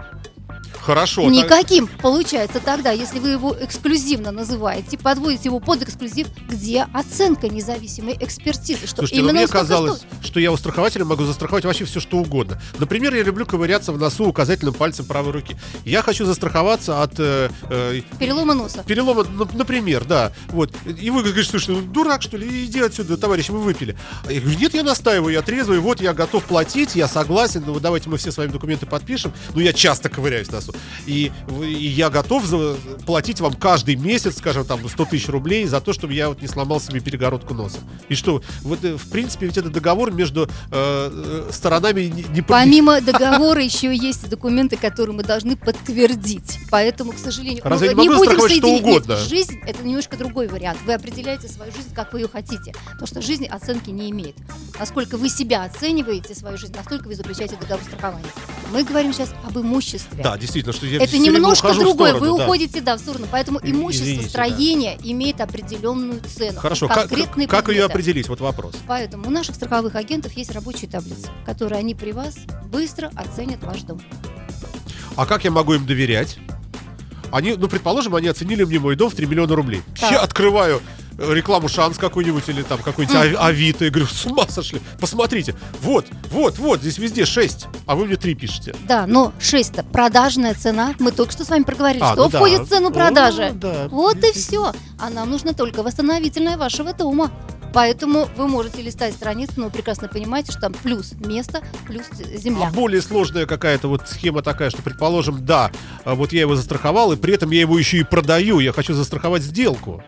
Хорошо. 0.82 1.24
так- 1.24 1.32
Никаким. 1.32 1.88
Получается 1.88 2.60
тогда, 2.60 2.91
если 2.91 3.20
вы 3.20 3.30
его 3.30 3.56
эксклюзивно 3.60 4.32
называете, 4.32 4.98
подводите 4.98 5.46
его 5.46 5.60
под 5.60 5.84
эксклюзив, 5.84 6.28
где 6.50 6.88
оценка 6.94 7.48
независимой 7.50 8.17
экспертизы, 8.20 8.88
что 8.88 8.98
Слушайте, 8.98 9.22
ну 9.22 9.30
именно 9.30 9.39
мне 9.39 9.48
казалось, 9.48 9.98
стоит. 10.00 10.26
что 10.26 10.39
я 10.39 10.52
у 10.52 10.58
страхователя 10.58 11.06
могу 11.06 11.24
застраховать 11.24 11.65
вообще 11.65 11.86
все, 11.86 12.00
что 12.00 12.17
угодно. 12.17 12.62
Например, 12.80 13.13
я 13.13 13.24
люблю 13.24 13.46
ковыряться 13.46 13.91
в 13.91 13.98
носу 14.00 14.26
указательным 14.26 14.74
пальцем 14.74 15.06
правой 15.06 15.32
руки. 15.32 15.56
Я 15.86 16.02
хочу 16.02 16.26
застраховаться 16.26 17.02
от 17.04 17.13
э, 17.20 17.50
э, 17.70 18.02
Перелома 18.20 18.54
носа. 18.54 18.84
перелома, 18.84 19.26
например, 19.54 20.06
да. 20.06 20.32
Вот. 20.50 20.74
И 20.86 21.10
вы 21.10 21.24
говорите, 21.24 21.50
слушай, 21.50 21.76
ну 21.76 21.82
дурак, 21.82 22.22
что 22.22 22.38
ли, 22.38 22.65
иди 22.65 22.80
отсюда, 22.80 23.17
товарищ, 23.17 23.50
вы 23.50 23.60
выпили. 23.60 23.96
А 24.26 24.32
Я 24.32 24.41
говорю, 24.41 24.58
нет, 24.60 24.74
я 24.74 24.84
настаиваю, 24.84 25.34
я 25.34 25.41
трезвый, 25.41 25.80
вот 25.80 26.02
я 26.02 26.13
готов 26.13 26.44
платить, 26.46 26.96
я 26.96 27.08
согласен, 27.08 27.63
ну 27.65 27.80
давайте 27.80 28.10
мы 28.10 28.17
все 28.17 28.32
с 28.32 28.38
вами 28.38 28.52
документы 28.52 28.86
подпишем. 28.86 29.32
Ну, 29.54 29.62
я 29.62 29.74
часто 29.74 30.10
ковыряюсь 30.10 30.48
в 30.48 30.52
носу. 30.52 30.74
И, 31.08 31.32
и 31.62 31.88
я 31.88 32.10
готов 32.10 32.46
за- 32.46 32.76
платить 33.06 33.39
вам 33.41 33.54
каждый 33.54 33.96
месяц, 33.96 34.38
скажем, 34.38 34.65
там, 34.65 34.88
100 34.88 35.06
тысяч 35.06 35.28
рублей 35.30 35.65
за 35.65 35.82
то, 35.82 35.94
чтобы 35.94 36.13
я 36.13 36.30
вот 36.30 36.41
не 36.41 36.48
сломал 36.48 36.80
себе 36.80 37.00
перегородку 37.00 37.54
носа. 37.54 37.80
И 38.10 38.15
что, 38.15 38.41
вот, 38.62 38.84
э, 38.84 38.96
в 38.98 39.10
принципе, 39.10 39.46
ведь 39.48 39.58
это 39.58 39.70
договор 39.70 40.12
между 40.12 40.44
э, 40.44 40.48
э, 40.72 41.50
сторонами 41.52 42.02
не, 42.02 42.24
не 42.24 42.41
по- 42.41 42.54
Помимо 42.54 43.02
договора 43.02 43.62
еще 43.63 43.96
есть 43.96 44.30
документы, 44.30 44.78
которые 44.78 45.15
мы 45.15 45.24
должны 45.24 45.56
подтвердить. 45.56 46.60
Поэтому, 46.70 47.12
к 47.13 47.17
сожалению, 47.17 47.62
Разве 47.63 47.96
мы 47.96 48.04
не 48.04 48.10
застраховать 48.10 48.52
что 48.54 48.62
соединять. 48.67 49.08
Нет, 49.08 49.17
жизнь– 49.30 49.60
это 49.65 49.84
немножко 49.84 50.17
другой 50.17 50.48
вариант. 50.48 50.80
Вы 50.86 50.94
определяете 50.94 51.48
свою 51.48 51.72
жизнь, 51.72 51.94
как 51.94 52.13
вы 52.13 52.20
ее 52.22 52.28
хотите. 52.28 52.74
Потому 52.86 53.08
что 53.08 53.22
жизнь 53.22 53.46
оценки 53.48 53.89
не 53.89 54.12
имеет. 54.12 54.36
Насколько 54.80 55.17
вы 55.17 55.30
себя 55.30 55.63
оцениваете, 55.63 56.36
свою 56.36 56.58
жизнь, 56.58 56.74
настолько 56.76 57.08
вы 57.08 57.15
заключаете 57.15 57.56
договор 57.60 57.84
страхования. 57.86 58.28
Мы 58.72 58.84
говорим 58.84 59.13
сейчас 59.13 59.34
об 59.46 59.58
имуществе. 59.58 60.22
Да, 60.24 60.38
действительно, 60.38 60.61
что 60.71 60.86
я 60.86 61.00
Это 61.02 61.17
немножко 61.17 61.74
другое. 61.74 62.12
сторону, 62.12 62.34
Вы 62.34 62.38
да. 62.38 62.45
уходите, 62.45 62.82
да, 62.82 62.97
в 62.97 63.00
сторону. 63.00 63.28
Поэтому 63.32 63.60
имущество 63.63 64.06
извините, 64.06 64.24
да. 64.24 64.30
строения 64.30 64.97
имеет 65.04 65.41
определенную 65.41 66.21
цену. 66.21 66.60
Хорошо, 66.60 66.88
как, 66.88 67.10
как 67.50 67.69
ее 67.69 67.86
определить? 67.86 68.28
Вот 68.30 68.39
вопрос. 68.39 68.76
Поэтому 68.88 69.28
у 69.28 69.32
наших 69.32 69.56
страховых 69.56 69.95
агентов 69.95 70.34
есть 70.34 70.52
рабочие 70.52 70.89
таблицы, 70.89 71.28
которые 71.45 71.80
они 71.80 71.95
при 71.95 72.12
вас 72.12 72.36
быстро 72.65 73.12
оценят 73.15 73.63
ваш 73.63 73.82
дом. 73.82 74.02
А 75.15 75.26
как 75.26 75.43
я 75.43 75.52
могу 75.52 75.74
им 75.74 75.86
доверять? 75.86 76.38
Они, 77.32 77.54
ну, 77.54 77.67
предположим, 77.67 78.15
они 78.15 78.28
оценили 78.28 78.63
мне 78.63 78.80
мой 78.80 78.95
дом 78.95 79.10
в 79.10 79.15
3 79.15 79.26
миллиона 79.26 79.56
рублей. 79.56 79.82
Так. 80.00 80.12
Я 80.12 80.19
открываю 80.19 80.82
рекламу 81.34 81.68
Шанс 81.70 81.98
какую-нибудь 81.98 82.48
или 82.50 82.62
там 82.64 82.80
какой-нибудь 82.80 83.16
Ави- 83.16 83.36
Авито 83.36 83.86
и 83.86 83.90
говорю, 83.90 84.08
с 84.08 84.26
ума 84.26 84.46
сошли, 84.48 84.82
посмотрите, 85.00 85.56
вот, 85.82 86.08
вот, 86.32 86.58
вот, 86.58 86.82
здесь 86.82 86.98
везде 86.98 87.26
6, 87.26 87.68
а 87.86 87.96
вы 87.96 88.06
мне 88.06 88.16
3 88.16 88.36
пишете. 88.36 88.76
Да, 88.88 89.06
но 89.08 89.34
6 89.40 89.74
-то 89.74 89.84
продажная 89.92 90.54
цена. 90.54 90.96
Мы 91.00 91.12
только 91.12 91.32
что 91.32 91.44
с 91.46 91.50
вами 91.50 91.64
проговорили, 91.64 92.04
А, 92.04 92.14
что 92.14 92.24
ну 92.26 92.30
да. 92.30 92.38
входит 92.38 92.62
в 92.62 92.70
цену 92.70 92.90
О, 92.90 92.92
продажи. 92.92 93.52
да, 93.54 93.88
вот 93.90 94.18
и 94.24 94.32
все. 94.34 94.74
А 95.00 95.10
нам 95.10 95.30
нужно 95.30 95.54
только 95.54 95.84
восстановительное 95.84 96.58
вашего 96.58 96.94
дома. 96.94 97.32
Поэтому 97.74 98.28
вы 98.36 98.50
можете 98.50 98.82
листать 98.82 99.14
страницу, 99.14 99.54
но 99.56 99.66
вы 99.66 99.72
прекрасно 99.72 100.10
понимаете, 100.10 100.52
что 100.52 100.60
там 100.60 100.74
плюс 100.74 101.14
место, 101.14 101.62
плюс 101.88 102.04
земля. 102.36 102.68
А 102.68 102.72
более 102.72 103.02
сложная 103.02 103.46
какая-то 103.46 103.88
вот 103.88 104.10
схема 104.10 104.42
такая, 104.42 104.70
что, 104.72 104.82
предположим, 104.82 105.46
да, 105.46 105.72
вот 106.04 106.34
я 106.34 106.42
его 106.42 106.58
застраховал, 106.58 107.14
и 107.14 107.16
при 107.16 107.34
этом 107.34 107.50
я 107.52 107.62
его 107.62 107.80
еще 107.80 107.98
и 108.00 108.04
продаю, 108.04 108.60
я 108.60 108.74
хочу 108.74 108.94
застраховать 108.94 109.44
сделку. 109.44 110.04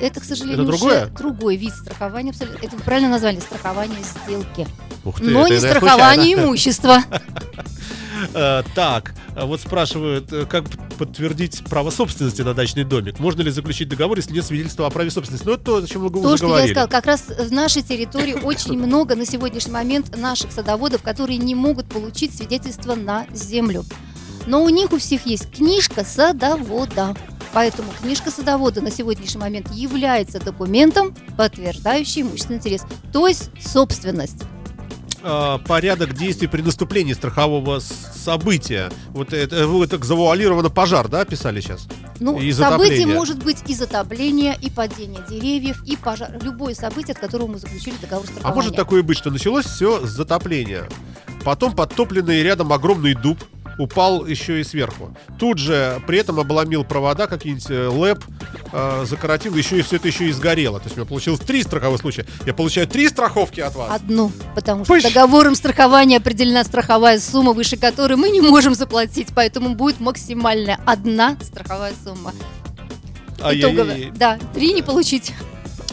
Это, 0.00 0.20
к 0.20 0.24
сожалению, 0.24 0.62
Это 0.64 0.68
уже 0.68 0.78
другое? 0.78 1.06
другой 1.06 1.56
вид 1.56 1.74
страхования. 1.74 2.30
абсолютно. 2.30 2.64
Это 2.64 2.76
вы 2.76 2.82
правильно 2.82 3.08
назвали 3.10 3.40
страхование 3.40 3.98
сделки. 4.02 4.66
Ух 5.04 5.18
ты, 5.20 5.24
но 5.30 5.40
это 5.46 5.54
не 5.56 5.60
я 5.60 5.60
страхование 5.60 6.24
случайно. 6.36 6.46
имущества. 6.48 7.02
Э, 8.34 8.62
Так, 8.74 9.14
а 9.36 9.46
вот 9.46 9.60
спрашивают, 9.60 10.32
э, 10.32 10.44
как 10.46 10.64
подтвердить 10.98 11.62
право 11.64 11.90
собственности 11.90 12.42
на 12.42 12.54
дачный 12.54 12.84
домик? 12.84 13.18
Можно 13.20 13.42
ли 13.42 13.50
заключить 13.50 13.88
договор, 13.88 14.16
если 14.18 14.32
нет 14.32 14.44
свидетельства 14.44 14.86
о 14.86 14.90
праве 14.90 15.10
собственности? 15.10 15.46
Ну, 15.46 15.54
это 15.54 15.64
то, 15.64 15.76
о 15.76 15.86
чем 15.86 16.02
мы 16.02 16.10
То, 16.10 16.18
уже 16.18 16.36
что 16.38 16.46
я 16.46 16.52
говорили. 16.52 16.72
сказала, 16.72 16.88
как 16.90 17.06
раз 17.06 17.24
в 17.28 17.52
нашей 17.52 17.82
территории 17.82 18.34
очень 18.42 18.76
много 18.78 19.14
на 19.14 19.24
сегодняшний 19.24 19.72
момент 19.72 20.16
наших 20.16 20.50
садоводов, 20.52 21.02
которые 21.02 21.38
не 21.38 21.54
могут 21.54 21.86
получить 21.88 22.34
свидетельство 22.36 22.94
на 22.94 23.26
землю. 23.32 23.84
Но 24.46 24.64
у 24.64 24.68
них 24.68 24.92
у 24.92 24.98
всех 24.98 25.26
есть 25.26 25.50
книжка 25.50 26.04
садовода. 26.04 27.14
Поэтому 27.58 27.90
книжка 28.00 28.30
садовода 28.30 28.80
на 28.80 28.92
сегодняшний 28.92 29.40
момент 29.40 29.72
является 29.72 30.38
документом, 30.38 31.12
подтверждающим 31.36 32.28
имущественный 32.28 32.58
интерес, 32.58 32.82
то 33.12 33.26
есть 33.26 33.50
собственность. 33.60 34.44
А, 35.24 35.58
порядок 35.58 36.14
действий 36.14 36.46
при 36.46 36.62
наступлении 36.62 37.14
страхового 37.14 37.80
события. 37.80 38.92
Вот 39.08 39.32
это, 39.32 39.66
вы 39.66 39.84
это 39.84 39.98
завуалированно 39.98 40.70
пожар, 40.70 41.08
да, 41.08 41.24
писали 41.24 41.60
сейчас? 41.60 41.88
Ну, 42.20 42.38
И 42.38 42.52
событие 42.52 43.08
может 43.08 43.42
быть 43.42 43.58
и 43.66 43.74
затопление, 43.74 44.56
и 44.62 44.70
падение 44.70 45.24
деревьев, 45.28 45.82
и 45.84 45.96
пожар. 45.96 46.38
Любое 46.40 46.74
событие, 46.74 47.14
от 47.14 47.18
которого 47.18 47.48
мы 47.48 47.58
заключили 47.58 47.96
договор 48.00 48.24
А 48.24 48.28
страхования. 48.28 48.54
может 48.54 48.76
такое 48.76 49.02
быть, 49.02 49.18
что 49.18 49.32
началось 49.32 49.66
все 49.66 50.06
с 50.06 50.10
затопления. 50.10 50.88
Потом 51.44 51.74
подтопленный 51.74 52.40
рядом 52.44 52.72
огромный 52.72 53.14
дуб 53.14 53.38
упал 53.78 54.26
еще 54.26 54.60
и 54.60 54.64
сверху. 54.64 55.14
Тут 55.38 55.58
же 55.58 56.02
при 56.06 56.18
этом 56.18 56.38
обломил 56.40 56.84
провода 56.84 57.26
какие-нибудь 57.26 57.70
э, 57.70 57.86
лэп, 57.86 58.24
э, 58.72 59.04
закоротил, 59.06 59.54
еще 59.54 59.78
и 59.78 59.82
все 59.82 59.96
это 59.96 60.08
еще 60.08 60.28
и 60.28 60.32
сгорело. 60.32 60.78
То 60.80 60.86
есть 60.86 60.96
у 60.96 61.00
меня 61.00 61.08
получилось 61.08 61.40
три 61.40 61.62
страховых 61.62 62.00
случая. 62.00 62.26
Я 62.44 62.54
получаю 62.54 62.86
три 62.88 63.08
страховки 63.08 63.60
от 63.60 63.74
вас. 63.74 63.90
Одну, 63.94 64.32
потому 64.54 64.84
что 64.84 64.94
Пыщ! 64.94 65.04
договором 65.04 65.54
страхования 65.54 66.16
определена 66.18 66.64
страховая 66.64 67.18
сумма, 67.20 67.52
выше 67.52 67.76
которой 67.76 68.16
мы 68.16 68.30
не 68.30 68.40
можем 68.40 68.74
заплатить, 68.74 69.28
поэтому 69.34 69.74
будет 69.74 70.00
максимальная 70.00 70.78
одна 70.84 71.36
страховая 71.42 71.92
сумма. 72.04 72.32
Итоговая. 73.38 73.92
Ай-яй-яй. 73.94 74.12
Да, 74.16 74.38
три 74.54 74.72
не 74.72 74.82
получить. 74.82 75.32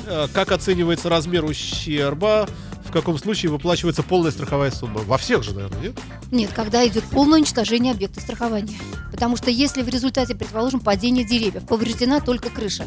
Э, 0.07 0.27
Как 0.33 0.51
оценивается 0.51 1.09
размер 1.09 1.45
ущерба? 1.45 2.47
В 2.95 2.97
каком 2.97 3.17
случае 3.17 3.51
выплачивается 3.51 4.03
полная 4.03 4.31
страховая 4.31 4.71
сумма? 4.71 5.01
Во 5.01 5.17
всех 5.17 5.43
же, 5.43 5.53
наверное, 5.53 5.81
нет? 5.81 5.99
Нет, 6.31 6.51
когда 6.53 6.88
идет 6.88 7.03
полное 7.03 7.39
уничтожение 7.39 7.91
объекта 7.91 8.21
страхования. 8.21 8.77
Потому 9.12 9.36
что 9.36 9.51
если 9.51 9.81
в 9.81 9.89
результате, 9.89 10.34
предположим, 10.34 10.79
падения 10.79 11.25
деревьев 11.25 11.67
повреждена 11.67 12.21
только 12.21 12.49
крыша, 12.49 12.86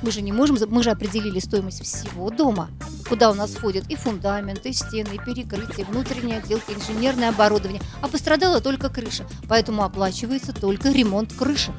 мы 0.00 0.12
же 0.12 0.20
не 0.20 0.30
можем, 0.30 0.58
мы 0.68 0.84
же 0.84 0.90
определили 0.90 1.40
стоимость 1.40 1.82
всего 1.82 2.30
дома, 2.30 2.70
куда 3.08 3.32
у 3.32 3.34
нас 3.34 3.50
входят 3.50 3.90
и 3.90 3.96
фундамент, 3.96 4.64
и 4.64 4.72
стены, 4.72 5.14
и 5.14 5.18
перекрытие, 5.18 5.86
внутренняя 5.86 6.38
отделка, 6.38 6.72
инженерное 6.72 7.30
оборудование, 7.30 7.82
а 8.00 8.06
пострадала 8.06 8.60
только 8.60 8.88
крыша, 8.88 9.26
поэтому 9.48 9.82
оплачивается 9.82 10.52
только 10.52 10.92
ремонт 10.92 11.32
крыши. 11.32 11.72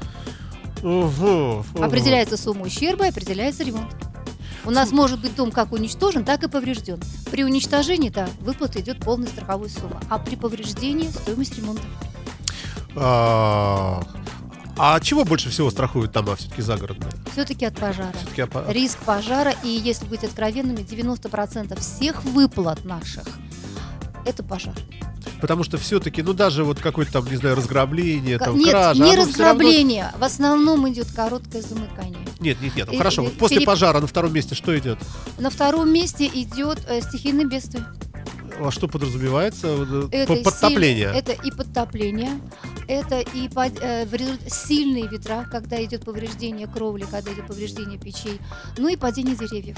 Угу, 0.84 0.90
угу. 0.92 1.64
Определяется 1.82 2.36
сумма 2.36 2.66
ущерба 2.66 3.06
и 3.06 3.10
определяется 3.10 3.64
ремонт. 3.64 3.96
У 4.66 4.72
нас 4.72 4.92
может 4.92 5.20
быть 5.22 5.36
дом 5.36 5.52
как 5.52 5.72
уничтожен, 5.72 6.24
так 6.26 6.44
и 6.44 6.48
поврежден. 6.50 7.00
При 7.32 7.44
уничтожении, 7.44 8.10
да, 8.10 8.28
выплата 8.42 8.80
идет 8.82 9.00
полная 9.00 9.28
страховая 9.28 9.70
сумма, 9.70 10.02
а 10.10 10.20
при 10.20 10.36
повреждении 10.36 11.08
стоимость 11.10 11.58
ремонта. 11.58 11.84
А 12.96 14.02
а 14.82 14.96
от 14.96 15.04
чего 15.04 15.26
больше 15.26 15.50
всего 15.50 15.70
страхуют 15.72 16.14
дома 16.14 16.38
все-таки 16.38 16.62
загородные? 16.62 17.12
Все-таки 17.34 17.66
от 17.66 17.78
пожара. 17.78 18.14
Все-таки 18.16 18.42
опа- 18.44 18.72
Риск 18.72 18.98
пожара, 19.00 19.54
и 19.62 19.68
если 19.68 20.06
быть 20.06 20.24
откровенными, 20.24 20.84
90% 20.84 21.78
всех 21.82 22.24
выплат 22.24 22.86
наших 22.86 23.26
это 24.26 24.42
пожар. 24.42 24.74
Потому 25.42 25.64
что 25.66 25.78
все-таки, 25.78 26.22
ну 26.22 26.32
даже 26.34 26.64
вот 26.64 26.80
какое-то 26.80 27.12
там, 27.14 27.26
не 27.26 27.36
знаю, 27.36 27.56
разграбление, 27.58 28.38
там, 28.38 28.58
Нет, 28.58 28.70
кража, 28.70 29.02
не 29.02 29.10
всё 29.10 29.18
равно- 29.18 29.26
разграбление. 29.30 30.12
В 30.18 30.24
основном 30.24 30.88
идет 30.90 31.12
короткое 31.12 31.62
замыкание. 31.62 32.18
Нет, 32.40 32.62
нет, 32.62 32.76
нет. 32.76 32.92
И- 32.94 32.98
хорошо, 32.98 33.22
и- 33.24 33.26
вот 33.26 33.38
после 33.38 33.58
переп- 33.58 33.66
пожара 33.66 34.00
на 34.00 34.08
втором 34.08 34.34
месте 34.34 34.56
что 34.56 34.78
идет? 34.78 34.98
На 35.38 35.50
втором 35.50 35.92
месте 35.92 36.26
идет 36.28 36.80
э, 36.88 37.02
стихийное 37.02 37.46
бедствие. 37.46 37.86
А 38.62 38.72
что 38.72 38.88
подразумевается? 38.88 39.68
Э, 39.68 40.08
Это 40.12 40.36
по- 40.36 40.44
Подтопление. 40.44 41.10
силь- 41.14 41.18
это 41.20 41.32
и 41.32 41.52
подтопление, 41.52 42.32
это 42.88 43.20
и 43.20 43.48
под- 43.50 43.82
э, 43.82 44.06
в 44.06 44.14
результ- 44.14 44.50
сильные 44.50 45.08
ветра, 45.08 45.48
когда 45.52 45.82
идет 45.84 46.04
повреждение 46.06 46.68
кровли, 46.68 47.06
когда 47.10 47.32
идет 47.32 47.48
повреждение 47.48 47.98
печей, 48.00 48.40
ну 48.78 48.88
и 48.90 48.96
падение 48.96 49.36
деревьев. 49.36 49.78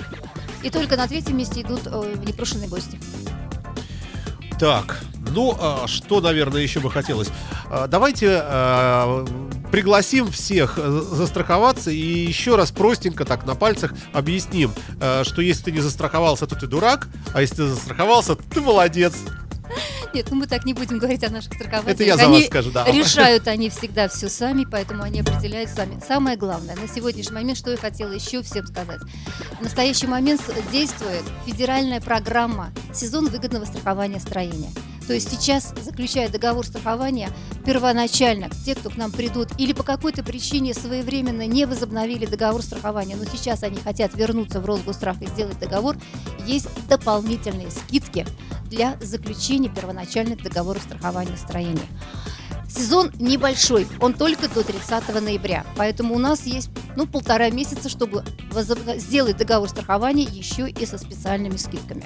И 0.63 0.69
только 0.69 0.97
на 0.97 1.07
третьем 1.07 1.37
месте 1.37 1.61
идут 1.61 1.81
э, 1.85 2.15
непрошенные 2.25 2.67
гости. 2.69 2.99
Так, 4.59 4.99
ну 5.31 5.57
а, 5.59 5.87
что, 5.87 6.21
наверное, 6.21 6.61
еще 6.61 6.79
бы 6.79 6.91
хотелось? 6.91 7.29
А, 7.69 7.87
давайте 7.87 8.39
а, 8.43 9.25
пригласим 9.71 10.31
всех 10.31 10.77
э, 10.77 11.01
застраховаться 11.11 11.91
и 11.91 11.97
еще 11.97 12.55
раз 12.55 12.71
простенько 12.71 13.25
так 13.25 13.45
на 13.45 13.55
пальцах 13.55 13.93
объясним, 14.13 14.71
а, 14.99 15.23
что 15.23 15.41
если 15.41 15.63
ты 15.63 15.71
не 15.71 15.79
застраховался, 15.79 16.45
то 16.45 16.55
ты 16.55 16.67
дурак, 16.67 17.07
а 17.33 17.41
если 17.41 17.55
ты 17.55 17.67
застраховался, 17.67 18.35
то 18.35 18.43
ты 18.43 18.61
молодец. 18.61 19.13
Нет, 20.13 20.27
ну 20.29 20.35
мы 20.35 20.47
так 20.47 20.65
не 20.65 20.73
будем 20.73 20.99
говорить 20.99 21.23
о 21.23 21.29
наших 21.29 21.53
страхователях. 21.53 21.95
Это 21.95 22.03
я 22.03 22.17
за 22.17 22.23
они 22.23 22.39
вас 22.39 22.45
скажу, 22.47 22.71
да. 22.71 22.85
Решают 22.85 23.47
они 23.47 23.69
всегда 23.69 24.09
все 24.09 24.27
сами, 24.27 24.67
поэтому 24.69 25.03
они 25.03 25.21
определяют 25.21 25.69
сами. 25.69 26.01
Самое 26.05 26.35
главное, 26.35 26.75
на 26.75 26.87
сегодняшний 26.87 27.35
момент, 27.35 27.57
что 27.57 27.71
я 27.71 27.77
хотела 27.77 28.11
еще 28.11 28.41
всем 28.41 28.65
сказать. 28.67 28.99
В 29.59 29.63
настоящий 29.63 30.07
момент 30.07 30.41
действует 30.71 31.23
федеральная 31.45 32.01
программа 32.01 32.71
«Сезон 32.93 33.29
выгодного 33.29 33.65
страхования 33.65 34.19
строения». 34.19 34.71
То 35.11 35.15
есть 35.15 35.29
сейчас, 35.29 35.73
заключая 35.83 36.29
договор 36.29 36.65
страхования, 36.65 37.27
первоначально 37.65 38.49
те, 38.63 38.75
кто 38.75 38.89
к 38.89 38.95
нам 38.95 39.11
придут 39.11 39.49
или 39.57 39.73
по 39.73 39.83
какой-то 39.83 40.23
причине 40.23 40.73
своевременно 40.73 41.45
не 41.45 41.65
возобновили 41.65 42.25
договор 42.25 42.61
страхования, 42.61 43.17
но 43.17 43.25
сейчас 43.25 43.63
они 43.63 43.75
хотят 43.75 44.15
вернуться 44.15 44.61
в 44.61 44.65
Росгострах 44.65 45.21
и 45.21 45.25
сделать 45.25 45.59
договор, 45.59 45.97
есть 46.45 46.69
дополнительные 46.87 47.69
скидки 47.71 48.25
для 48.69 48.95
заключения 49.01 49.67
первоначальных 49.67 50.41
договоров 50.41 50.81
страхования 50.81 51.35
строения. 51.35 51.89
Сезон 52.69 53.11
небольшой, 53.19 53.89
он 53.99 54.13
только 54.13 54.47
до 54.47 54.63
30 54.63 55.21
ноября, 55.21 55.65
поэтому 55.75 56.15
у 56.15 56.19
нас 56.19 56.45
есть 56.45 56.69
ну, 56.95 57.05
полтора 57.05 57.49
месяца, 57.49 57.89
чтобы 57.89 58.23
сделать 58.95 59.35
договор 59.35 59.67
страхования 59.67 60.23
еще 60.23 60.69
и 60.69 60.85
со 60.85 60.97
специальными 60.97 61.57
скидками. 61.57 62.05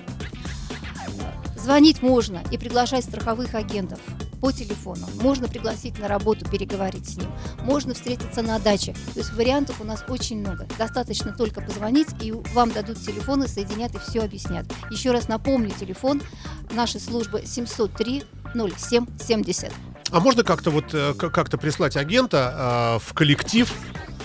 Звонить 1.65 2.03
можно 2.03 2.43
и 2.51 2.59
приглашать 2.59 3.05
страховых 3.05 3.55
агентов 3.55 3.99
по 4.39 4.51
телефону. 4.51 5.07
Можно 5.15 5.47
пригласить 5.47 5.97
на 5.97 6.07
работу, 6.07 6.47
переговорить 6.47 7.09
с 7.09 7.17
ним. 7.17 7.27
Можно 7.63 7.95
встретиться 7.95 8.43
на 8.43 8.59
даче. 8.59 8.93
То 9.15 9.21
есть 9.21 9.33
вариантов 9.33 9.81
у 9.81 9.83
нас 9.83 10.05
очень 10.07 10.41
много. 10.41 10.67
Достаточно 10.77 11.35
только 11.35 11.61
позвонить, 11.61 12.09
и 12.21 12.31
вам 12.53 12.71
дадут 12.71 12.99
телефон 12.99 13.45
и 13.45 13.47
соединят, 13.47 13.95
и 13.95 13.97
все 13.97 14.21
объяснят. 14.21 14.67
Еще 14.91 15.09
раз 15.09 15.27
напомню, 15.27 15.71
телефон 15.71 16.21
нашей 16.69 17.01
службы 17.01 17.41
703 17.43 18.25
0770. 18.53 19.73
А 20.11 20.19
можно 20.19 20.43
как-то 20.43 20.69
вот 20.69 20.93
э, 20.93 21.15
как-то 21.15 21.57
прислать 21.57 21.97
агента 21.97 22.99
э, 23.01 23.09
в 23.09 23.13
коллектив, 23.15 23.73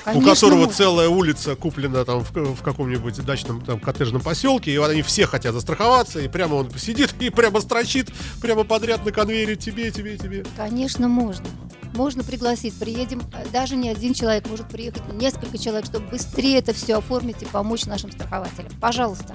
Конечно, 0.04 0.30
у 0.30 0.34
которого 0.34 0.58
можно. 0.60 0.74
целая 0.74 1.08
улица 1.08 1.56
куплена 1.56 2.04
там 2.04 2.24
в, 2.24 2.32
в 2.32 2.62
каком-нибудь 2.62 3.24
дачном 3.24 3.60
там, 3.62 3.80
коттеджном 3.80 4.22
поселке, 4.22 4.72
и 4.72 4.76
они 4.78 5.02
все 5.02 5.26
хотят 5.26 5.54
застраховаться, 5.54 6.20
и 6.20 6.28
прямо 6.28 6.54
он 6.54 6.70
сидит 6.78 7.14
и 7.20 7.30
прямо 7.30 7.60
строчит 7.60 8.10
прямо 8.40 8.64
подряд 8.64 9.04
на 9.04 9.12
конвейере 9.12 9.56
тебе, 9.56 9.90
тебе, 9.90 10.16
тебе. 10.16 10.44
Конечно, 10.56 11.08
можно. 11.08 11.46
Можно 11.94 12.22
пригласить, 12.22 12.78
приедем, 12.78 13.22
даже 13.52 13.76
не 13.76 13.88
один 13.88 14.14
человек, 14.14 14.48
может 14.48 14.68
приехать 14.68 15.02
несколько 15.12 15.58
человек, 15.58 15.86
чтобы 15.86 16.06
быстрее 16.06 16.58
это 16.58 16.72
все 16.72 16.96
оформить 16.98 17.42
и 17.42 17.46
помочь 17.46 17.84
нашим 17.84 18.12
страхователям. 18.12 18.70
Пожалуйста, 18.80 19.34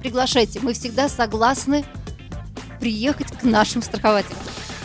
приглашайте. 0.00 0.58
Мы 0.60 0.72
всегда 0.72 1.08
согласны 1.08 1.84
приехать 2.80 3.28
к 3.28 3.44
нашим 3.44 3.82
страхователям. 3.82 4.38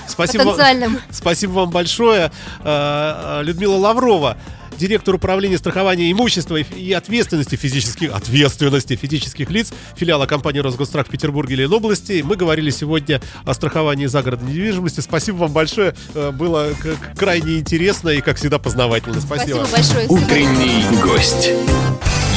Спасибо, 0.08 0.46
Потенциальным. 0.46 1.00
спасибо 1.12 1.52
вам 1.52 1.70
большое, 1.72 2.32
э, 2.63 3.42
Людмила 3.44 3.76
Лаврова, 3.76 4.38
директор 4.78 5.16
управления 5.16 5.58
страхования 5.58 6.12
имущества 6.12 6.58
и 6.58 6.94
ответственности 6.94 7.56
физических, 7.56 8.13
ответственности 8.13 8.96
физических 8.96 9.50
лиц 9.50 9.72
филиала 9.96 10.26
компании 10.26 10.60
Росгострах 10.60 11.08
в 11.08 11.10
Петербурге 11.10 11.56
и 11.56 11.58
Ленобласти. 11.58 12.22
Мы 12.24 12.36
говорили 12.36 12.70
сегодня 12.70 13.22
о 13.46 13.54
страховании 13.54 14.06
загородной 14.06 14.52
недвижимости. 14.52 15.02
Спасибо 15.02 15.38
вам 15.38 15.52
большое, 15.52 15.96
э, 16.13 16.32
было 16.32 16.74
крайне 17.16 17.60
интересно 17.60 18.10
и, 18.10 18.22
как 18.22 18.38
всегда, 18.38 18.60
познавательно. 18.60 19.20
Спасибо. 19.22 19.66
Спасибо 19.66 20.00
большое. 20.00 20.08
Утренний 20.08 20.84
гость. 21.02 21.50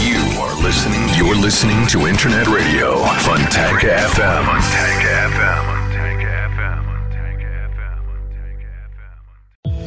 You 0.01 0.21
are 0.41 0.55
listening. 0.63 1.09
You're 1.17 1.35
listening 1.35 1.87
to 1.89 2.07
Internet 2.07 2.47
Radio 2.49 3.05
Fontanka 3.25 3.89
FM. 4.15 4.45
Fontanka 4.47 5.29
FM. 5.35 5.80